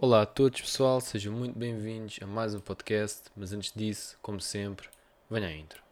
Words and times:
Olá 0.00 0.22
a 0.22 0.26
todos, 0.26 0.60
pessoal, 0.60 1.00
sejam 1.00 1.32
muito 1.32 1.58
bem-vindos 1.58 2.20
a 2.22 2.26
mais 2.26 2.54
um 2.54 2.60
podcast. 2.60 3.22
Mas 3.34 3.52
antes 3.52 3.72
disso, 3.74 4.16
como 4.22 4.40
sempre, 4.40 4.88
venha 5.28 5.48
a 5.48 5.52
intro. 5.52 5.82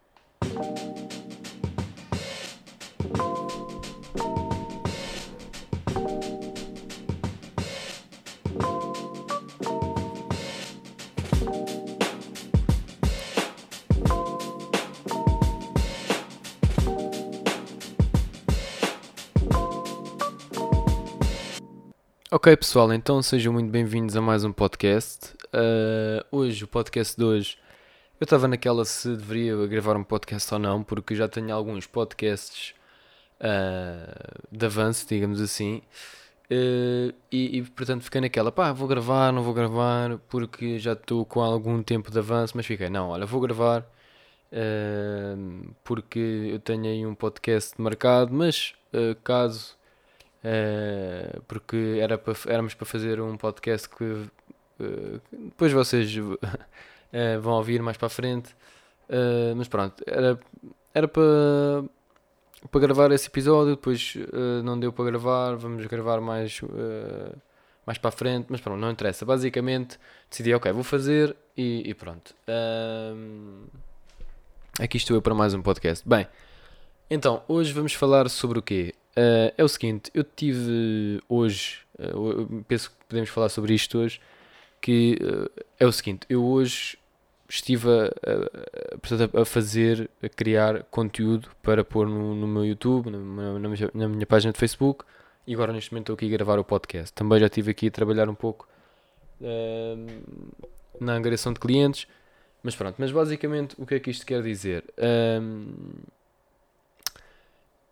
Ok, 22.46 22.58
pessoal, 22.58 22.92
então 22.92 23.20
sejam 23.20 23.52
muito 23.52 23.72
bem-vindos 23.72 24.16
a 24.16 24.22
mais 24.22 24.44
um 24.44 24.52
podcast. 24.52 25.34
Uh, 25.46 26.25
hoje, 26.30 26.62
o 26.62 26.68
podcast 26.68 27.16
de 27.16 27.25
hoje, 27.25 27.58
eu 28.21 28.25
estava 28.25 28.46
naquela 28.46 28.84
se 28.84 29.16
deveria 29.16 29.66
gravar 29.66 29.96
um 29.96 30.04
podcast 30.04 30.54
ou 30.54 30.61
não, 30.61 30.85
porque 30.85 31.16
já 31.16 31.26
tenho 31.26 31.52
alguns 31.52 31.88
podcasts 31.88 32.73
uh, 33.41 34.47
de 34.48 34.65
avanço, 34.65 35.09
digamos 35.09 35.41
assim, 35.41 35.83
uh, 36.48 37.12
e, 37.33 37.59
e, 37.59 37.62
portanto 37.62 38.05
fiquei 38.05 38.21
naquela, 38.21 38.52
pá, 38.52 38.73
vou 38.73 38.87
gravar, 38.87 39.33
não 39.33 39.43
vou 39.43 39.52
gravar, 39.52 40.16
porque 40.29 40.79
já 40.79 40.93
estou 40.93 41.24
com 41.24 41.43
algum 41.43 41.83
tempo 41.83 42.13
de 42.13 42.19
avanço, 42.21 42.52
mas 42.57 42.65
fiquei, 42.65 42.88
não, 42.88 43.09
olha, 43.09 43.27
vou 43.27 43.41
gravar, 43.41 43.85
porque 45.83 46.21
eu 46.52 46.60
tenho 46.60 46.85
aí 46.85 47.05
um 47.05 47.15
podcast 47.16 47.74
marcado, 47.83 48.33
mas 48.33 48.73
caso 49.24 49.76
Uh, 50.47 51.43
porque 51.49 51.99
era 52.01 52.17
para, 52.17 52.35
éramos 52.47 52.73
para 52.73 52.87
fazer 52.87 53.21
um 53.21 53.37
podcast 53.37 53.89
que 53.89 54.05
uh, 54.05 55.21
depois 55.33 55.73
vocês 55.73 56.17
uh, 56.17 56.39
vão 57.43 57.55
ouvir 57.55 57.83
mais 57.83 57.97
para 57.97 58.07
a 58.07 58.11
frente. 58.11 58.55
mas 59.57 59.66
pronto, 59.66 60.05
era, 60.07 60.38
era 60.95 61.09
para, 61.09 61.85
para 62.71 62.80
gravar 62.80 63.11
esse 63.11 63.27
episódio, 63.27 63.75
depois 63.75 64.16
não 64.62 64.78
deu 64.78 64.92
para 64.92 65.06
gravar, 65.06 65.56
vamos 65.56 65.84
gravar 65.86 66.20
mais, 66.20 66.60
mais 67.84 67.98
para 67.98 68.08
a 68.08 68.12
frente, 68.12 68.47
mas 68.48 68.60
pronto, 68.60 68.78
não 68.78 68.91
interessa. 68.91 69.25
Basicamente 69.25 69.98
decidi, 70.31 70.55
ok, 70.55 70.70
vou 70.72 70.84
fazer 70.84 71.34
e, 71.56 71.83
e 71.88 71.94
pronto. 71.94 72.34
aqui 74.78 74.97
estou 74.97 75.16
eu 75.16 75.22
para 75.22 75.34
mais 75.34 75.55
um 75.55 75.62
podcast. 75.62 76.06
Bem, 76.08 76.28
então, 77.08 77.42
hoje 77.48 77.72
vamos 77.72 77.94
falar 77.94 78.28
sobre 78.28 78.58
o 78.58 78.62
quê? 78.62 78.94
Uh, 79.17 79.48
é 79.56 79.64
o 79.64 79.69
seguinte, 79.69 80.11
eu 80.12 80.22
tive 80.22 81.22
hoje, 81.27 81.78
uh, 81.98 82.62
penso 82.69 82.91
que 82.91 82.97
podemos 83.09 83.31
falar 83.31 83.48
sobre 83.48 83.72
isto 83.72 83.97
hoje, 83.97 84.20
que 84.78 85.19
uh, 85.22 85.50
é 85.81 85.86
o 85.86 85.92
seguinte, 85.92 86.27
eu 86.28 86.45
hoje 86.45 86.98
estive 87.48 87.89
a, 87.89 89.39
a, 89.39 89.41
a, 89.41 89.44
fazer, 89.47 90.11
a 90.22 90.28
criar 90.28 90.83
conteúdo 90.91 91.48
para 91.62 91.83
pôr 91.83 92.06
no, 92.06 92.34
no 92.34 92.47
meu 92.47 92.62
YouTube, 92.62 93.09
na, 93.09 93.19
na, 93.59 93.69
na, 93.94 94.09
minha 94.09 94.27
página 94.27 94.53
de 94.53 94.59
Facebook, 94.59 95.03
e 95.47 95.55
agora 95.55 95.72
neste 95.72 95.92
momento 95.92 96.12
estou 96.12 96.14
aqui 96.14 96.27
a 96.27 96.37
gravar 96.37 96.59
o 96.59 96.64
podcast. 96.64 97.11
Também 97.14 97.41
já 97.41 97.47
estive 97.47 97.70
aqui 97.70 97.87
a 97.87 97.91
trabalhar 97.91 98.28
um 98.28 98.34
pouco 98.34 98.69
na 101.00 101.12
angariação 101.12 101.53
de 101.53 101.61
clientes, 101.61 102.06
mas 102.62 102.75
pronto, 102.75 102.97
mas 102.98 103.12
basicamente 103.12 103.77
o 103.78 103.87
que 103.87 103.94
é 103.94 104.00
que 104.00 104.11
isto 104.11 104.27
quer 104.27 104.42
dizer? 104.42 104.84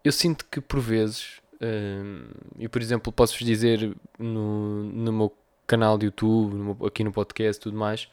Eu 0.05 0.13
sinto 0.13 0.45
que 0.45 0.61
por 0.61 0.81
vezes, 0.81 1.41
uh, 1.55 2.53
eu 2.59 2.69
por 2.69 2.83
exemplo 2.83 3.11
posso-vos 3.11 3.45
dizer 3.45 3.97
no, 4.19 4.85
no 4.85 5.13
meu 5.13 5.35
canal 5.67 5.97
de 5.97 6.07
YouTube, 6.07 6.55
no 6.55 6.65
meu, 6.77 6.87
aqui 6.87 7.03
no 7.03 7.11
podcast 7.11 7.61
tudo 7.61 7.77
mais, 7.77 8.09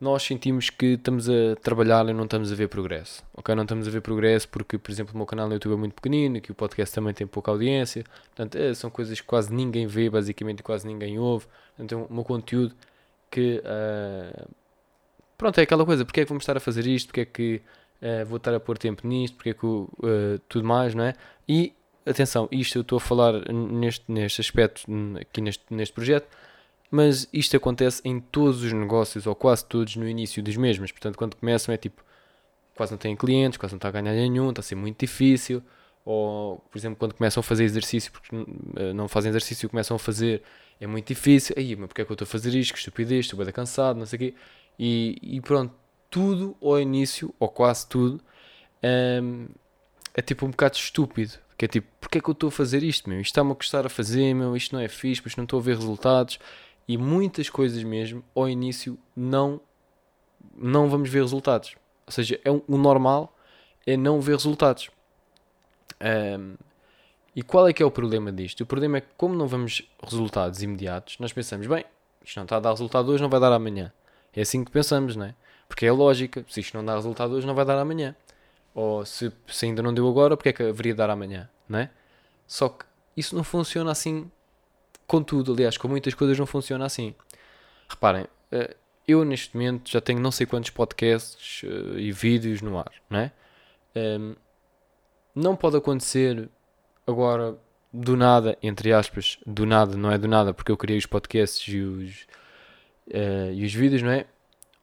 nós 0.00 0.22
sentimos 0.22 0.70
que 0.70 0.94
estamos 0.94 1.28
a 1.28 1.56
trabalhar 1.62 2.08
e 2.08 2.12
não 2.12 2.24
estamos 2.24 2.52
a 2.52 2.54
ver 2.54 2.68
progresso. 2.68 3.22
Ok? 3.32 3.54
Não 3.54 3.62
estamos 3.62 3.86
a 3.86 3.90
ver 3.90 4.00
progresso 4.00 4.48
porque, 4.48 4.76
por 4.76 4.90
exemplo, 4.90 5.14
o 5.14 5.16
meu 5.16 5.26
canal 5.26 5.46
no 5.46 5.54
YouTube 5.54 5.74
é 5.74 5.76
muito 5.76 5.94
pequenino, 5.94 6.40
que 6.40 6.52
o 6.52 6.54
podcast 6.54 6.94
também 6.94 7.14
tem 7.14 7.26
pouca 7.26 7.50
audiência. 7.50 8.04
Portanto, 8.26 8.56
é, 8.56 8.74
são 8.74 8.90
coisas 8.90 9.20
que 9.20 9.26
quase 9.26 9.52
ninguém 9.54 9.86
vê, 9.86 10.10
basicamente 10.10 10.62
quase 10.62 10.86
ninguém 10.86 11.18
ouve. 11.18 11.46
Então, 11.78 12.06
o 12.10 12.14
meu 12.14 12.24
conteúdo 12.24 12.74
que. 13.30 13.62
Uh, 13.64 14.48
pronto, 15.38 15.58
é 15.58 15.62
aquela 15.62 15.86
coisa. 15.86 16.04
Porque 16.04 16.20
é 16.20 16.24
que 16.24 16.28
vamos 16.28 16.42
estar 16.42 16.56
a 16.56 16.60
fazer 16.60 16.86
isto? 16.86 17.08
Porque 17.08 17.20
é 17.20 17.24
que 17.24 17.62
uh, 18.04 18.26
vou 18.26 18.36
estar 18.36 18.54
a 18.54 18.60
pôr 18.60 18.76
tempo 18.76 19.06
nisto, 19.06 19.34
porque 19.36 19.50
é 19.50 19.54
que 19.54 19.66
uh, 19.66 19.88
tudo 20.48 20.66
mais, 20.66 20.94
não 20.94 21.04
é? 21.04 21.14
E 21.48 21.72
atenção, 22.06 22.48
isto 22.52 22.76
eu 22.78 22.82
estou 22.82 22.98
a 22.98 23.00
falar 23.00 23.32
neste, 23.52 24.04
neste 24.10 24.40
aspecto, 24.40 24.82
aqui 25.20 25.40
neste, 25.40 25.64
neste 25.70 25.94
projeto, 25.94 26.28
mas 26.90 27.28
isto 27.32 27.56
acontece 27.56 28.00
em 28.04 28.20
todos 28.20 28.62
os 28.62 28.72
negócios, 28.72 29.26
ou 29.26 29.34
quase 29.34 29.64
todos, 29.64 29.96
no 29.96 30.08
início 30.08 30.42
dos 30.42 30.56
mesmos. 30.56 30.92
Portanto, 30.92 31.16
quando 31.16 31.34
começam 31.34 31.74
é 31.74 31.78
tipo, 31.78 32.04
quase 32.76 32.92
não 32.92 32.98
têm 32.98 33.16
clientes, 33.16 33.56
quase 33.56 33.74
não 33.74 33.78
está 33.78 33.88
a 33.88 33.90
ganhar 33.90 34.12
nenhum, 34.12 34.50
está 34.50 34.60
a 34.60 34.62
ser 34.62 34.74
muito 34.76 35.00
difícil. 35.00 35.62
Ou, 36.04 36.58
por 36.70 36.78
exemplo, 36.78 36.98
quando 36.98 37.14
começam 37.14 37.40
a 37.40 37.42
fazer 37.42 37.64
exercício, 37.64 38.12
porque 38.12 38.36
uh, 38.36 38.94
não 38.94 39.08
fazem 39.08 39.30
exercício, 39.30 39.68
começam 39.68 39.96
a 39.96 39.98
fazer, 39.98 40.42
é 40.78 40.86
muito 40.86 41.06
difícil. 41.08 41.54
Aí, 41.58 41.74
mas 41.74 41.88
porque 41.88 42.02
é 42.02 42.04
que 42.04 42.12
eu 42.12 42.14
estou 42.14 42.26
a 42.26 42.28
fazer 42.28 42.54
isto? 42.54 42.74
Que 42.74 42.78
estupidez, 42.78 43.24
estou 43.24 43.42
bem 43.42 43.52
cansado, 43.52 43.98
não 43.98 44.06
sei 44.06 44.16
o 44.16 44.20
quê. 44.20 44.34
E, 44.78 45.18
e 45.22 45.40
pronto, 45.40 45.74
tudo 46.14 46.56
ao 46.62 46.78
início, 46.78 47.34
ou 47.40 47.48
quase 47.48 47.88
tudo, 47.88 48.20
um, 49.20 49.48
é 50.14 50.22
tipo 50.22 50.46
um 50.46 50.50
bocado 50.50 50.76
estúpido. 50.76 51.32
Que 51.58 51.64
é 51.64 51.68
tipo, 51.68 51.88
porque 52.00 52.18
é 52.18 52.20
que 52.20 52.30
eu 52.30 52.32
estou 52.32 52.46
a 52.48 52.52
fazer 52.52 52.84
isto, 52.84 53.10
meu? 53.10 53.20
Isto 53.20 53.32
está-me 53.32 53.50
a 53.50 53.54
custar 53.56 53.84
a 53.84 53.88
fazer, 53.88 54.32
meu? 54.32 54.56
Isto 54.56 54.76
não 54.76 54.80
é 54.80 54.86
fixe, 54.86 55.20
mas 55.24 55.34
não 55.34 55.42
estou 55.42 55.58
a 55.58 55.62
ver 55.62 55.74
resultados. 55.74 56.38
E 56.86 56.96
muitas 56.96 57.50
coisas 57.50 57.82
mesmo, 57.82 58.22
ao 58.32 58.48
início, 58.48 58.96
não, 59.16 59.60
não 60.56 60.88
vamos 60.88 61.10
ver 61.10 61.22
resultados. 61.22 61.74
Ou 62.06 62.12
seja, 62.12 62.40
é 62.44 62.50
um, 62.50 62.62
o 62.68 62.78
normal 62.78 63.36
é 63.84 63.96
não 63.96 64.20
ver 64.20 64.36
resultados. 64.36 64.90
Um, 66.38 66.54
e 67.34 67.42
qual 67.42 67.66
é 67.66 67.72
que 67.72 67.82
é 67.82 67.86
o 67.86 67.90
problema 67.90 68.30
disto? 68.30 68.60
O 68.60 68.66
problema 68.66 68.98
é 68.98 69.00
que, 69.00 69.08
como 69.16 69.34
não 69.34 69.48
vamos 69.48 69.82
resultados 70.00 70.62
imediatos, 70.62 71.18
nós 71.18 71.32
pensamos, 71.32 71.66
bem, 71.66 71.84
isto 72.24 72.36
não 72.36 72.44
está 72.44 72.58
a 72.58 72.60
dar 72.60 72.70
resultado 72.70 73.10
hoje, 73.10 73.20
não 73.20 73.28
vai 73.28 73.40
dar 73.40 73.52
amanhã. 73.52 73.92
É 74.32 74.42
assim 74.42 74.64
que 74.64 74.70
pensamos, 74.70 75.16
não 75.16 75.26
é? 75.26 75.34
Porque 75.74 75.86
é 75.86 75.90
lógica, 75.90 76.44
se 76.48 76.60
isto 76.60 76.76
não 76.76 76.84
dá 76.84 76.94
resultado 76.94 77.34
hoje, 77.34 77.44
não 77.44 77.52
vai 77.52 77.64
dar 77.64 77.76
amanhã. 77.76 78.14
Ou 78.72 79.04
se, 79.04 79.32
se 79.48 79.66
ainda 79.66 79.82
não 79.82 79.92
deu 79.92 80.08
agora, 80.08 80.36
porque 80.36 80.50
é 80.50 80.52
que 80.52 80.62
haveria 80.62 80.92
de 80.92 80.98
dar 80.98 81.10
amanhã, 81.10 81.50
não 81.68 81.80
é? 81.80 81.90
Só 82.46 82.68
que 82.68 82.84
isso 83.16 83.34
não 83.34 83.42
funciona 83.42 83.90
assim 83.90 84.30
com 85.04 85.20
tudo, 85.20 85.52
aliás, 85.52 85.76
com 85.76 85.88
muitas 85.88 86.14
coisas 86.14 86.38
não 86.38 86.46
funciona 86.46 86.86
assim. 86.86 87.12
Reparem, 87.88 88.24
eh, 88.52 88.76
eu 89.08 89.24
neste 89.24 89.56
momento 89.56 89.90
já 89.90 90.00
tenho 90.00 90.20
não 90.20 90.30
sei 90.30 90.46
quantos 90.46 90.70
podcasts 90.70 91.62
eh, 91.64 91.98
e 91.98 92.12
vídeos 92.12 92.62
no 92.62 92.78
ar, 92.78 92.92
não 93.10 93.18
é? 93.18 93.32
Ehm, 93.96 94.36
não 95.34 95.56
pode 95.56 95.76
acontecer 95.76 96.48
agora 97.04 97.58
do 97.92 98.16
nada, 98.16 98.56
entre 98.62 98.92
aspas, 98.92 99.40
do 99.44 99.66
nada, 99.66 99.96
não 99.96 100.12
é 100.12 100.18
do 100.18 100.28
nada, 100.28 100.54
porque 100.54 100.70
eu 100.70 100.76
criei 100.76 101.00
os 101.00 101.06
podcasts 101.06 101.66
e 101.66 101.80
os, 101.80 102.26
uh, 103.08 103.52
e 103.52 103.64
os 103.64 103.74
vídeos, 103.74 104.02
não 104.02 104.10
é? 104.12 104.26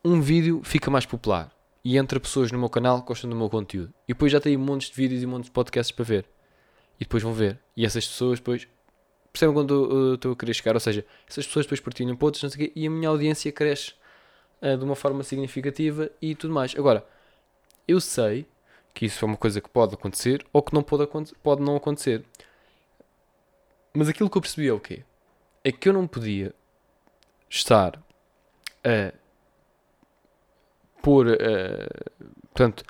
Um 0.04 0.20
vídeo 0.22 0.62
fica 0.64 0.90
mais 0.90 1.06
popular 1.06 1.52
e 1.84 1.98
entra 1.98 2.20
pessoas 2.20 2.52
no 2.52 2.60
meu 2.60 2.70
canal 2.70 3.02
que 3.02 3.08
gostam 3.08 3.30
do 3.30 3.36
meu 3.36 3.50
conteúdo. 3.50 3.94
E 4.08 4.14
depois 4.14 4.32
já 4.32 4.40
tenho 4.40 4.60
montes 4.60 4.90
de 4.90 4.96
vídeos 4.96 5.22
e 5.22 5.26
montes 5.26 5.46
de 5.46 5.52
podcasts 5.52 5.92
para 5.96 6.06
ver. 6.06 6.26
E 7.00 7.04
depois 7.04 7.24
vão 7.24 7.34
ver. 7.34 7.60
E 7.76 7.86
essas 7.86 8.08
pessoas 8.08 8.40
depois 8.40 8.68
percebem 9.32 9.54
quando 9.54 10.14
estou 10.16 10.34
a 10.34 10.36
querer 10.36 10.54
chegar. 10.54 10.76
Ou 10.76 10.80
seja, 10.80 11.06
essas 11.28 11.46
pessoas 11.46 11.66
depois 11.66 11.80
partilham 11.80 12.16
para 12.16 12.26
outros, 12.26 12.44
não 12.44 12.50
sei 12.50 12.68
quê, 12.68 12.74
e 12.76 12.86
a 12.86 12.90
minha 12.90 13.10
audiência 13.10 13.52
cresce 13.52 13.94
uh, 14.62 14.78
de 14.78 14.84
uma 14.84 14.96
forma 14.96 15.24
significativa 15.24 16.10
e 16.22 16.36
tudo 16.36 16.54
mais. 16.54 16.76
Agora, 16.78 17.06
eu 17.88 18.00
sei 18.00 18.46
que 18.94 19.06
isso 19.06 19.24
é 19.24 19.28
uma 19.28 19.38
coisa 19.38 19.62
que 19.62 19.70
pode 19.70 19.96
acontecer 19.96 20.46
ou 20.54 20.62
que 20.62 20.74
não 20.74 20.84
pode, 20.84 21.08
pode 21.42 21.62
não 21.62 21.76
acontecer. 21.76 22.24
Mas 23.94 24.08
aquilo 24.08 24.30
que 24.30 24.38
eu 24.38 24.42
percebi 24.42 24.68
é 24.68 24.74
o 24.74 24.80
quê? 24.80 25.04
É 25.64 25.72
que 25.72 25.90
eu 25.90 25.94
não 25.94 26.08
podia 26.08 26.54
estar 27.50 28.02
a 28.84 29.21
por, 31.02 31.28
uh, 31.28 31.38
portanto, 32.54 32.84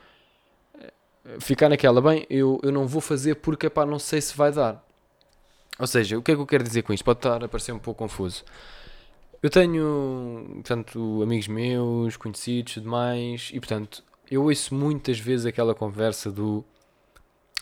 ficar 1.39 1.69
naquela, 1.69 2.01
bem, 2.01 2.25
eu, 2.29 2.59
eu 2.63 2.71
não 2.71 2.87
vou 2.87 3.01
fazer 3.01 3.35
porque, 3.35 3.69
pá, 3.69 3.85
não 3.85 3.99
sei 3.99 4.21
se 4.21 4.35
vai 4.35 4.51
dar. 4.51 4.83
Ou 5.79 5.87
seja, 5.87 6.17
o 6.17 6.21
que 6.21 6.31
é 6.31 6.35
que 6.35 6.41
eu 6.41 6.45
quero 6.45 6.63
dizer 6.63 6.83
com 6.83 6.93
isto? 6.93 7.03
Pode 7.03 7.19
estar 7.19 7.43
a 7.43 7.47
parecer 7.47 7.71
um 7.71 7.79
pouco 7.79 7.99
confuso. 7.99 8.43
Eu 9.41 9.49
tenho, 9.49 10.45
portanto, 10.55 11.21
amigos 11.23 11.47
meus, 11.47 12.15
conhecidos 12.15 12.73
demais, 12.75 13.49
e 13.53 13.59
portanto, 13.59 14.03
eu 14.29 14.43
ouço 14.43 14.75
muitas 14.75 15.19
vezes 15.19 15.45
aquela 15.45 15.73
conversa 15.73 16.31
do 16.31 16.63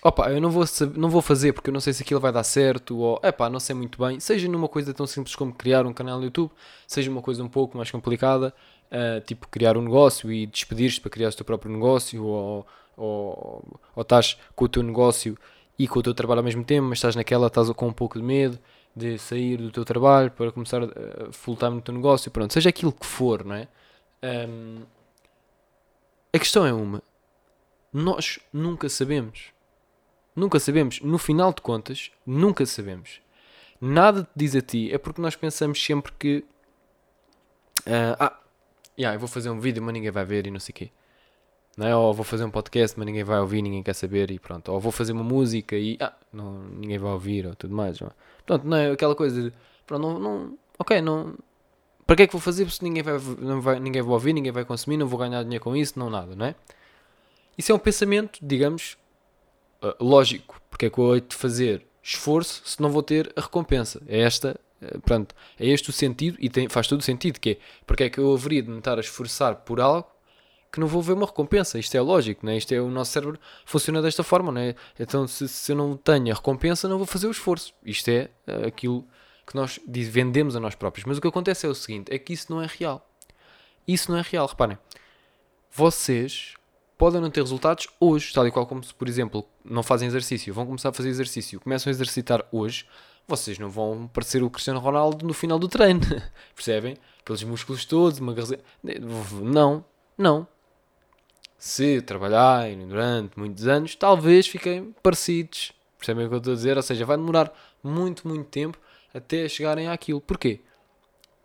opa, 0.03 0.29
eu 0.31 0.41
não 0.41 0.49
vou, 0.49 0.63
não 0.95 1.09
vou 1.09 1.21
fazer 1.21 1.53
porque 1.53 1.69
eu 1.69 1.73
não 1.73 1.79
sei 1.81 1.93
se 1.93 2.03
aquilo 2.03 2.19
vai 2.19 2.31
dar 2.31 2.43
certo, 2.43 2.97
ou 2.97 3.19
epá, 3.23 3.49
não 3.49 3.59
sei 3.59 3.75
muito 3.75 3.97
bem, 4.03 4.19
seja 4.19 4.47
numa 4.47 4.67
coisa 4.67 4.93
tão 4.93 5.05
simples 5.07 5.35
como 5.35 5.53
criar 5.53 5.85
um 5.85 5.93
canal 5.93 6.17
no 6.19 6.25
YouTube, 6.25 6.51
seja 6.87 7.09
uma 7.11 7.21
coisa 7.21 7.43
um 7.43 7.49
pouco 7.49 7.77
mais 7.77 7.91
complicada, 7.91 8.53
uh, 8.91 9.21
tipo 9.21 9.47
criar 9.47 9.77
um 9.77 9.81
negócio 9.81 10.31
e 10.31 10.45
despedir-te 10.45 11.01
para 11.01 11.11
criar 11.11 11.29
o 11.29 11.33
teu 11.33 11.45
próprio 11.45 11.71
negócio, 11.71 12.23
ou, 12.23 12.67
ou, 12.97 13.79
ou 13.95 14.01
estás 14.01 14.37
com 14.55 14.65
o 14.65 14.69
teu 14.69 14.83
negócio 14.83 15.37
e 15.77 15.87
com 15.87 15.99
o 15.99 16.03
teu 16.03 16.13
trabalho 16.13 16.39
ao 16.39 16.45
mesmo 16.45 16.63
tempo, 16.63 16.87
mas 16.87 16.97
estás 16.97 17.15
naquela, 17.15 17.47
estás 17.47 17.69
com 17.71 17.87
um 17.87 17.93
pouco 17.93 18.19
de 18.19 18.25
medo 18.25 18.59
de 18.95 19.17
sair 19.17 19.57
do 19.57 19.71
teu 19.71 19.85
trabalho 19.85 20.31
para 20.31 20.51
começar 20.51 20.83
a 20.83 21.31
full 21.31 21.55
time 21.55 21.75
no 21.75 21.81
teu 21.81 21.93
negócio, 21.93 22.29
pronto, 22.31 22.53
seja 22.53 22.69
aquilo 22.69 22.91
que 22.91 23.05
for, 23.05 23.45
não 23.45 23.55
é? 23.55 23.67
Um, 24.21 24.83
a 26.33 26.39
questão 26.39 26.65
é 26.65 26.73
uma: 26.73 27.01
nós 27.91 28.39
nunca 28.51 28.89
sabemos. 28.89 29.51
Nunca 30.35 30.59
sabemos. 30.59 31.01
No 31.01 31.17
final 31.17 31.53
de 31.53 31.61
contas, 31.61 32.11
nunca 32.25 32.65
sabemos. 32.65 33.21
Nada 33.81 34.23
te 34.23 34.29
diz 34.35 34.55
a 34.55 34.61
ti. 34.61 34.93
É 34.93 34.97
porque 34.97 35.21
nós 35.21 35.35
pensamos 35.35 35.83
sempre 35.83 36.11
que. 36.17 36.45
Uh, 37.81 38.15
ah, 38.19 38.39
yeah, 38.99 39.15
eu 39.15 39.19
vou 39.19 39.29
fazer 39.29 39.49
um 39.49 39.59
vídeo, 39.59 39.81
mas 39.81 39.93
ninguém 39.93 40.11
vai 40.11 40.25
ver 40.25 40.45
e 40.45 40.51
não 40.51 40.59
sei 40.59 40.73
o 40.73 40.75
quê. 40.75 40.91
Não 41.77 41.87
é? 41.87 41.95
Ou 41.95 42.13
vou 42.13 42.25
fazer 42.25 42.43
um 42.43 42.51
podcast, 42.51 42.97
mas 42.99 43.05
ninguém 43.05 43.23
vai 43.23 43.39
ouvir, 43.39 43.61
ninguém 43.61 43.81
quer 43.81 43.93
saber 43.93 44.29
e 44.31 44.37
pronto. 44.37 44.71
Ou 44.71 44.79
vou 44.79 44.91
fazer 44.91 45.13
uma 45.13 45.23
música 45.23 45.77
e 45.77 45.97
ah, 46.01 46.13
não, 46.33 46.59
ninguém 46.63 46.97
vai 46.97 47.11
ouvir 47.11 47.47
ou 47.47 47.55
tudo 47.55 47.73
mais. 47.73 47.99
Não 47.99 48.09
é? 48.09 48.11
Pronto, 48.45 48.67
não 48.67 48.77
é 48.77 48.91
aquela 48.91 49.15
coisa 49.15 49.43
de. 49.43 49.53
Pronto, 49.87 50.01
não, 50.01 50.19
não, 50.19 50.57
ok, 50.77 51.01
não. 51.01 51.35
Para 52.05 52.17
que 52.17 52.23
é 52.23 52.27
que 52.27 52.33
vou 52.33 52.41
fazer 52.41 52.69
se 52.69 52.83
ninguém 52.83 53.03
vai, 53.03 53.17
não 53.39 53.61
vai, 53.61 53.79
ninguém 53.79 54.01
vai 54.01 54.11
ouvir, 54.11 54.33
ninguém 54.33 54.51
vai 54.51 54.65
consumir, 54.65 54.97
não 54.97 55.07
vou 55.07 55.19
ganhar 55.19 55.43
dinheiro 55.43 55.63
com 55.63 55.75
isso, 55.75 55.97
não 55.97 56.09
nada, 56.09 56.35
não 56.35 56.47
é? 56.47 56.55
Isso 57.57 57.71
é 57.71 57.75
um 57.75 57.79
pensamento, 57.79 58.39
digamos, 58.41 58.97
uh, 59.81 60.03
lógico. 60.03 60.59
Porque 60.69 60.87
é 60.87 60.89
que 60.89 60.97
eu 60.97 61.15
hei 61.15 61.21
de 61.21 61.35
fazer 61.35 61.85
esforço 62.01 62.61
se 62.65 62.81
não 62.81 62.89
vou 62.89 63.03
ter 63.03 63.31
a 63.35 63.41
recompensa? 63.41 64.01
É 64.07 64.21
esta, 64.21 64.59
pronto, 65.03 65.35
é 65.59 65.67
este 65.67 65.89
o 65.89 65.93
sentido 65.93 66.37
e 66.39 66.49
tem, 66.49 66.69
faz 66.69 66.87
todo 66.87 66.99
o 66.99 67.03
sentido, 67.03 67.39
que 67.39 67.51
é, 67.51 67.57
porque 67.85 68.03
é 68.03 68.09
que 68.09 68.19
eu 68.19 68.33
haveria 68.33 68.61
de 68.61 68.69
me 68.69 68.79
estar 68.79 68.97
a 68.97 69.01
esforçar 69.01 69.55
por 69.57 69.79
algo 69.79 70.07
que 70.71 70.79
não 70.79 70.87
vou 70.87 71.01
ver 71.01 71.13
uma 71.13 71.25
recompensa. 71.25 71.79
Isto 71.79 71.95
é 71.97 72.01
lógico, 72.01 72.45
né? 72.45 72.55
Isto 72.57 72.73
é 72.73 72.81
o 72.81 72.89
nosso 72.89 73.11
cérebro 73.11 73.39
funciona 73.65 74.01
desta 74.01 74.23
forma, 74.23 74.51
né? 74.51 74.75
Então, 74.99 75.27
se, 75.27 75.47
se 75.47 75.71
eu 75.71 75.75
não 75.75 75.97
tenho 75.97 76.31
a 76.31 76.35
recompensa, 76.35 76.87
não 76.87 76.97
vou 76.97 77.07
fazer 77.07 77.27
o 77.27 77.31
esforço. 77.31 77.73
Isto 77.83 78.09
é 78.09 78.29
uh, 78.47 78.67
aquilo 78.67 79.05
que 79.47 79.55
nós 79.55 79.79
vendemos 79.87 80.55
a 80.55 80.59
nós 80.59 80.75
próprios. 80.75 81.05
Mas 81.05 81.17
o 81.17 81.21
que 81.21 81.27
acontece 81.27 81.65
é 81.65 81.69
o 81.69 81.73
seguinte: 81.73 82.13
é 82.13 82.19
que 82.19 82.33
isso 82.33 82.51
não 82.51 82.61
é 82.61 82.67
real. 82.67 83.07
Isso 83.87 84.11
não 84.11 84.19
é 84.19 84.21
real, 84.21 84.45
reparem. 84.45 84.77
Vocês 85.71 86.53
podem 86.97 87.21
não 87.21 87.31
ter 87.31 87.41
resultados 87.41 87.87
hoje, 87.99 88.33
tal 88.33 88.45
e 88.45 88.51
qual 88.51 88.67
como 88.67 88.83
se, 88.83 88.93
por 88.93 89.07
exemplo, 89.07 89.47
não 89.63 89.81
fazem 89.81 90.07
exercício, 90.07 90.53
vão 90.53 90.65
começar 90.65 90.89
a 90.89 90.93
fazer 90.93 91.07
exercício, 91.07 91.59
começam 91.59 91.89
a 91.89 91.91
exercitar 91.91 92.45
hoje, 92.51 92.85
vocês 93.29 93.57
não 93.59 93.69
vão 93.69 94.07
parecer 94.07 94.43
o 94.43 94.49
Cristiano 94.49 94.79
Ronaldo 94.79 95.25
no 95.25 95.33
final 95.33 95.57
do 95.57 95.67
treino, 95.67 96.01
percebem? 96.55 96.97
Aqueles 97.21 97.43
músculos 97.43 97.85
todos, 97.85 98.19
uma. 98.19 98.35
Não, 99.41 99.85
não 100.17 100.47
se 101.59 102.01
trabalharem 102.01 102.87
durante 102.87 103.37
muitos 103.37 103.67
anos, 103.67 103.93
talvez 103.93 104.47
fiquem 104.47 104.95
parecidos. 105.03 105.73
Percebem 105.97 106.25
o 106.25 106.29
que 106.29 106.35
eu 106.35 106.37
estou 106.37 106.53
a 106.53 106.55
dizer? 106.55 106.77
Ou 106.77 106.83
seja, 106.83 107.05
vai 107.05 107.17
demorar 107.17 107.53
muito, 107.83 108.25
muito 108.25 108.45
tempo 108.45 108.77
até 109.13 109.47
chegarem 109.49 109.89
àquilo. 109.89 110.21
Porquê? 110.21 110.61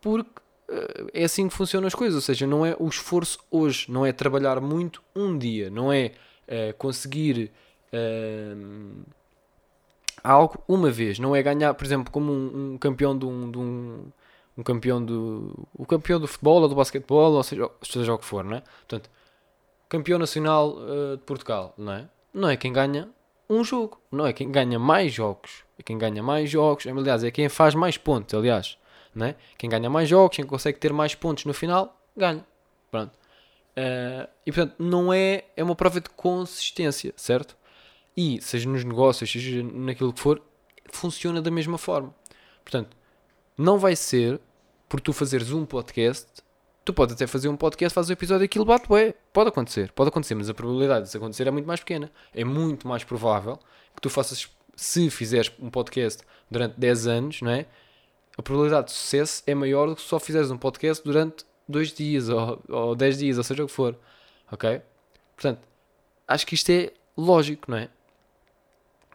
Porque 0.01 0.31
uh, 0.69 1.11
é 1.13 1.25
assim 1.25 1.49
que 1.49 1.55
funcionam 1.55 1.89
as 1.89 1.95
coisas. 1.95 2.15
Ou 2.15 2.21
seja, 2.21 2.47
não 2.47 2.65
é 2.65 2.77
o 2.79 2.87
esforço 2.89 3.41
hoje, 3.51 3.91
não 3.91 4.07
é 4.07 4.13
trabalhar 4.13 4.61
muito 4.61 5.03
um 5.17 5.37
dia, 5.37 5.69
não 5.69 5.93
é 5.93 6.13
uh, 6.47 6.73
conseguir 6.79 7.51
uh, 7.93 9.05
algo 10.25 10.59
uma 10.67 10.91
vez, 10.91 11.19
não 11.19 11.37
é 11.37 11.43
ganhar, 11.43 11.75
por 11.75 11.85
exemplo, 11.85 12.11
como 12.11 12.33
um, 12.33 12.73
um 12.73 12.79
campeão 12.79 13.17
de 13.17 13.27
um, 13.27 13.51
de 13.51 13.59
um, 13.59 14.07
um 14.57 14.63
campeão 14.63 15.05
do 15.05 15.69
o 15.75 15.85
campeão 15.85 16.19
do 16.19 16.27
futebol 16.27 16.63
ou 16.63 16.69
do 16.69 16.75
basquetebol, 16.75 17.35
ou 17.35 17.43
seja, 17.43 17.71
seja 17.83 18.15
o 18.15 18.19
que 18.19 18.25
for, 18.25 18.43
não 18.43 18.57
é? 18.57 18.61
Portanto, 18.61 19.11
campeão 19.89 20.19
nacional 20.19 20.71
uh, 20.71 21.17
de 21.19 21.23
Portugal, 21.25 21.75
não 21.77 21.93
é? 21.93 22.09
Não 22.33 22.49
é 22.49 22.57
quem 22.57 22.73
ganha 22.73 23.09
um 23.49 23.63
jogo, 23.63 24.01
não 24.11 24.27
é 24.27 24.33
quem 24.33 24.51
ganha 24.51 24.79
mais 24.79 25.13
jogos, 25.13 25.63
é 25.79 25.83
quem 25.83 25.99
ganha 25.99 26.23
mais 26.23 26.49
jogos, 26.49 26.87
aliás, 26.87 27.23
é 27.23 27.31
quem 27.31 27.49
faz 27.51 27.75
mais 27.75 27.99
pontos, 27.99 28.35
aliás, 28.35 28.79
não 29.15 29.27
é? 29.27 29.37
Quem 29.59 29.69
ganha 29.69 29.91
mais 29.91 30.09
jogos, 30.09 30.37
quem 30.37 30.47
consegue 30.47 30.79
ter 30.79 30.93
mais 30.93 31.15
pontos 31.15 31.45
no 31.45 31.53
final, 31.53 31.95
ganha. 32.17 32.45
Pronto. 32.91 33.13
Uh, 33.77 34.29
e 34.47 34.53
portanto, 34.53 34.77
não 34.79 35.13
é, 35.13 35.45
é 35.57 35.63
uma 35.63 35.75
prova 35.75 36.01
de 36.01 36.09
consistência, 36.11 37.13
certo? 37.17 37.57
E 38.17 38.41
seja 38.41 38.69
nos 38.69 38.85
negócios, 38.85 39.31
seja 39.31 39.63
naquilo 39.63 40.13
que 40.13 40.21
for, 40.21 40.43
funciona 40.91 41.43
da 41.43 41.51
mesma 41.51 41.79
forma. 41.79 42.15
Portanto, 42.63 42.97
não 43.59 43.79
vai 43.79 43.97
ser 43.97 44.41
por 44.89 45.01
tu 45.01 45.13
fazeres 45.13 45.51
um 45.51 45.65
podcast 45.65 46.45
Tu 46.85 46.93
podes 46.93 47.15
até 47.15 47.27
fazer 47.27 47.49
um 47.49 47.57
podcast, 47.57 47.95
fazer 47.95 48.13
um 48.13 48.15
episódio 48.15 48.45
e 48.45 48.47
aquilo 48.47 48.65
bate 48.65 48.93
ué. 48.93 49.15
Pode 49.33 49.49
acontecer, 49.49 49.91
pode 49.93 50.09
acontecer, 50.09 50.35
mas 50.35 50.51
a 50.51 50.55
probabilidade 50.55 51.07
disso 51.07 51.17
acontecer 51.17 51.47
é 51.47 51.51
muito 51.51 51.65
mais 51.65 51.81
pequena. 51.81 52.13
É 52.35 52.45
muito 52.45 52.87
mais 52.87 53.03
provável 53.03 53.59
que 53.95 54.03
tu 54.03 54.11
faças, 54.11 54.51
se 54.77 55.09
fizeres 55.09 55.51
um 55.59 55.71
podcast 55.71 56.23
durante 56.51 56.79
10 56.79 57.07
anos, 57.07 57.41
não 57.41 57.51
é? 57.51 57.65
A 58.37 58.43
probabilidade 58.43 58.89
de 58.89 58.93
sucesso 58.93 59.43
é 59.47 59.55
maior 59.55 59.89
do 59.89 59.97
que 59.97 60.03
se 60.03 60.09
só 60.09 60.21
fizeres 60.21 60.51
um 60.51 60.59
podcast 60.59 61.03
durante 61.03 61.47
2 61.67 61.93
dias 61.95 62.29
ou, 62.29 62.63
ou 62.69 62.95
10 62.95 63.19
dias, 63.19 63.39
ou 63.39 63.45
seja 63.45 63.65
o 63.65 63.67
que 63.67 63.73
for. 63.73 63.99
Ok? 64.53 64.83
Portanto, 65.35 65.67
acho 66.29 66.47
que 66.47 66.55
isto 66.55 66.69
é 66.69 66.93
lógico, 67.17 67.71
não 67.71 67.79
é? 67.79 67.89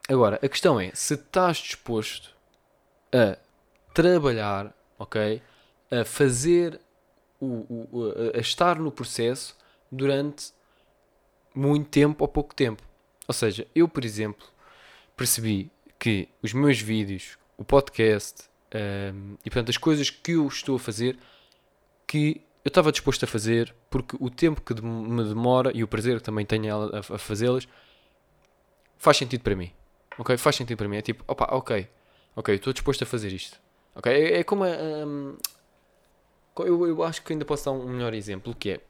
Agora, 0.09 0.39
a 0.41 0.49
questão 0.49 0.79
é: 0.79 0.91
se 0.93 1.13
estás 1.13 1.57
disposto 1.57 2.35
a 3.13 3.37
trabalhar, 3.93 4.73
ok? 4.97 5.39
A 5.91 6.03
fazer 6.03 6.81
o, 7.39 7.87
o, 7.91 8.13
a 8.35 8.39
estar 8.39 8.79
no 8.79 8.91
processo 8.91 9.55
durante 9.91 10.51
muito 11.53 11.89
tempo 11.89 12.23
ou 12.23 12.27
pouco 12.27 12.55
tempo. 12.55 12.81
Ou 13.27 13.33
seja, 13.33 13.67
eu, 13.75 13.87
por 13.87 14.03
exemplo, 14.03 14.47
percebi 15.15 15.71
que 15.99 16.27
os 16.41 16.53
meus 16.53 16.79
vídeos, 16.81 17.37
o 17.55 17.63
podcast 17.63 18.49
um, 18.73 19.35
e 19.45 19.49
portanto 19.49 19.69
as 19.69 19.77
coisas 19.77 20.09
que 20.09 20.31
eu 20.31 20.47
estou 20.47 20.77
a 20.77 20.79
fazer, 20.79 21.17
que 22.07 22.41
eu 22.63 22.69
estava 22.69 22.91
disposto 22.91 23.25
a 23.25 23.27
fazer 23.27 23.75
porque 23.89 24.17
o 24.19 24.29
tempo 24.29 24.61
que 24.61 24.73
me 24.81 25.23
demora 25.23 25.71
e 25.75 25.83
o 25.83 25.87
prazer 25.87 26.17
que 26.17 26.23
também 26.23 26.45
tenho 26.45 26.75
a, 26.75 26.99
a 26.99 27.17
fazê-las 27.17 27.67
faz 28.97 29.17
sentido 29.17 29.41
para 29.41 29.55
mim. 29.55 29.71
Ok? 30.19 30.37
Faz 30.37 30.55
sentido 30.57 30.77
para 30.77 30.87
mim. 30.87 30.97
É 30.97 31.01
tipo, 31.01 31.23
opa, 31.27 31.45
ok, 31.55 31.87
ok, 32.35 32.55
estou 32.55 32.73
disposto 32.73 33.03
a 33.03 33.07
fazer 33.07 33.31
isto. 33.33 33.59
Ok? 33.95 34.11
É, 34.11 34.39
é 34.39 34.43
como 34.43 34.63
a, 34.63 34.67
um, 34.67 35.35
eu, 36.59 36.87
eu 36.87 37.03
acho 37.03 37.23
que 37.23 37.33
ainda 37.33 37.45
posso 37.45 37.65
dar 37.65 37.71
um 37.71 37.87
melhor 37.87 38.13
exemplo, 38.13 38.53
que 38.53 38.71
é 38.71 38.81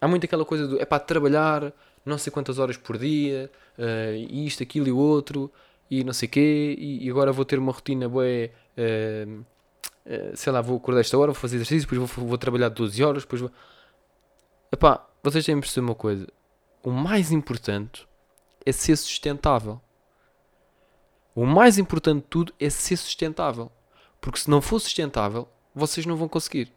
há 0.00 0.06
muito 0.06 0.24
aquela 0.24 0.44
coisa 0.44 0.68
do 0.68 0.80
é 0.80 0.84
para 0.84 1.00
trabalhar 1.00 1.72
não 2.06 2.16
sei 2.18 2.32
quantas 2.32 2.60
horas 2.60 2.76
por 2.76 2.96
dia, 2.96 3.50
uh, 3.76 4.14
isto, 4.30 4.62
aquilo 4.62 4.86
e 4.86 4.92
outro, 4.92 5.50
e 5.90 6.04
não 6.04 6.12
sei 6.12 6.28
quê, 6.28 6.76
e, 6.78 7.04
e 7.04 7.10
agora 7.10 7.32
vou 7.32 7.44
ter 7.44 7.58
uma 7.58 7.72
rotina 7.72 8.08
boa, 8.08 8.24
uh, 8.24 9.40
uh, 9.40 10.36
sei 10.36 10.52
lá, 10.52 10.60
vou 10.60 10.76
acordar 10.76 11.00
esta 11.00 11.18
hora, 11.18 11.32
vou 11.32 11.40
fazer 11.40 11.56
exercício, 11.56 11.88
depois 11.88 12.10
vou, 12.10 12.28
vou 12.28 12.38
trabalhar 12.38 12.68
12 12.68 13.02
horas, 13.02 13.24
depois 13.24 13.42
vou. 13.42 13.50
Epá, 14.70 15.04
vocês 15.20 15.44
têm 15.44 15.56
de 15.56 15.62
perceber 15.62 15.84
uma 15.84 15.96
coisa: 15.96 16.28
o 16.84 16.90
mais 16.92 17.32
importante 17.32 18.06
é 18.64 18.70
ser 18.70 18.94
sustentável. 18.96 19.80
O 21.36 21.44
mais 21.44 21.76
importante 21.76 22.22
de 22.22 22.28
tudo 22.28 22.54
é 22.58 22.70
ser 22.70 22.96
sustentável. 22.96 23.70
Porque 24.22 24.38
se 24.38 24.48
não 24.48 24.62
for 24.62 24.80
sustentável, 24.80 25.46
vocês 25.74 26.06
não 26.06 26.16
vão 26.16 26.26
conseguir. 26.26 26.72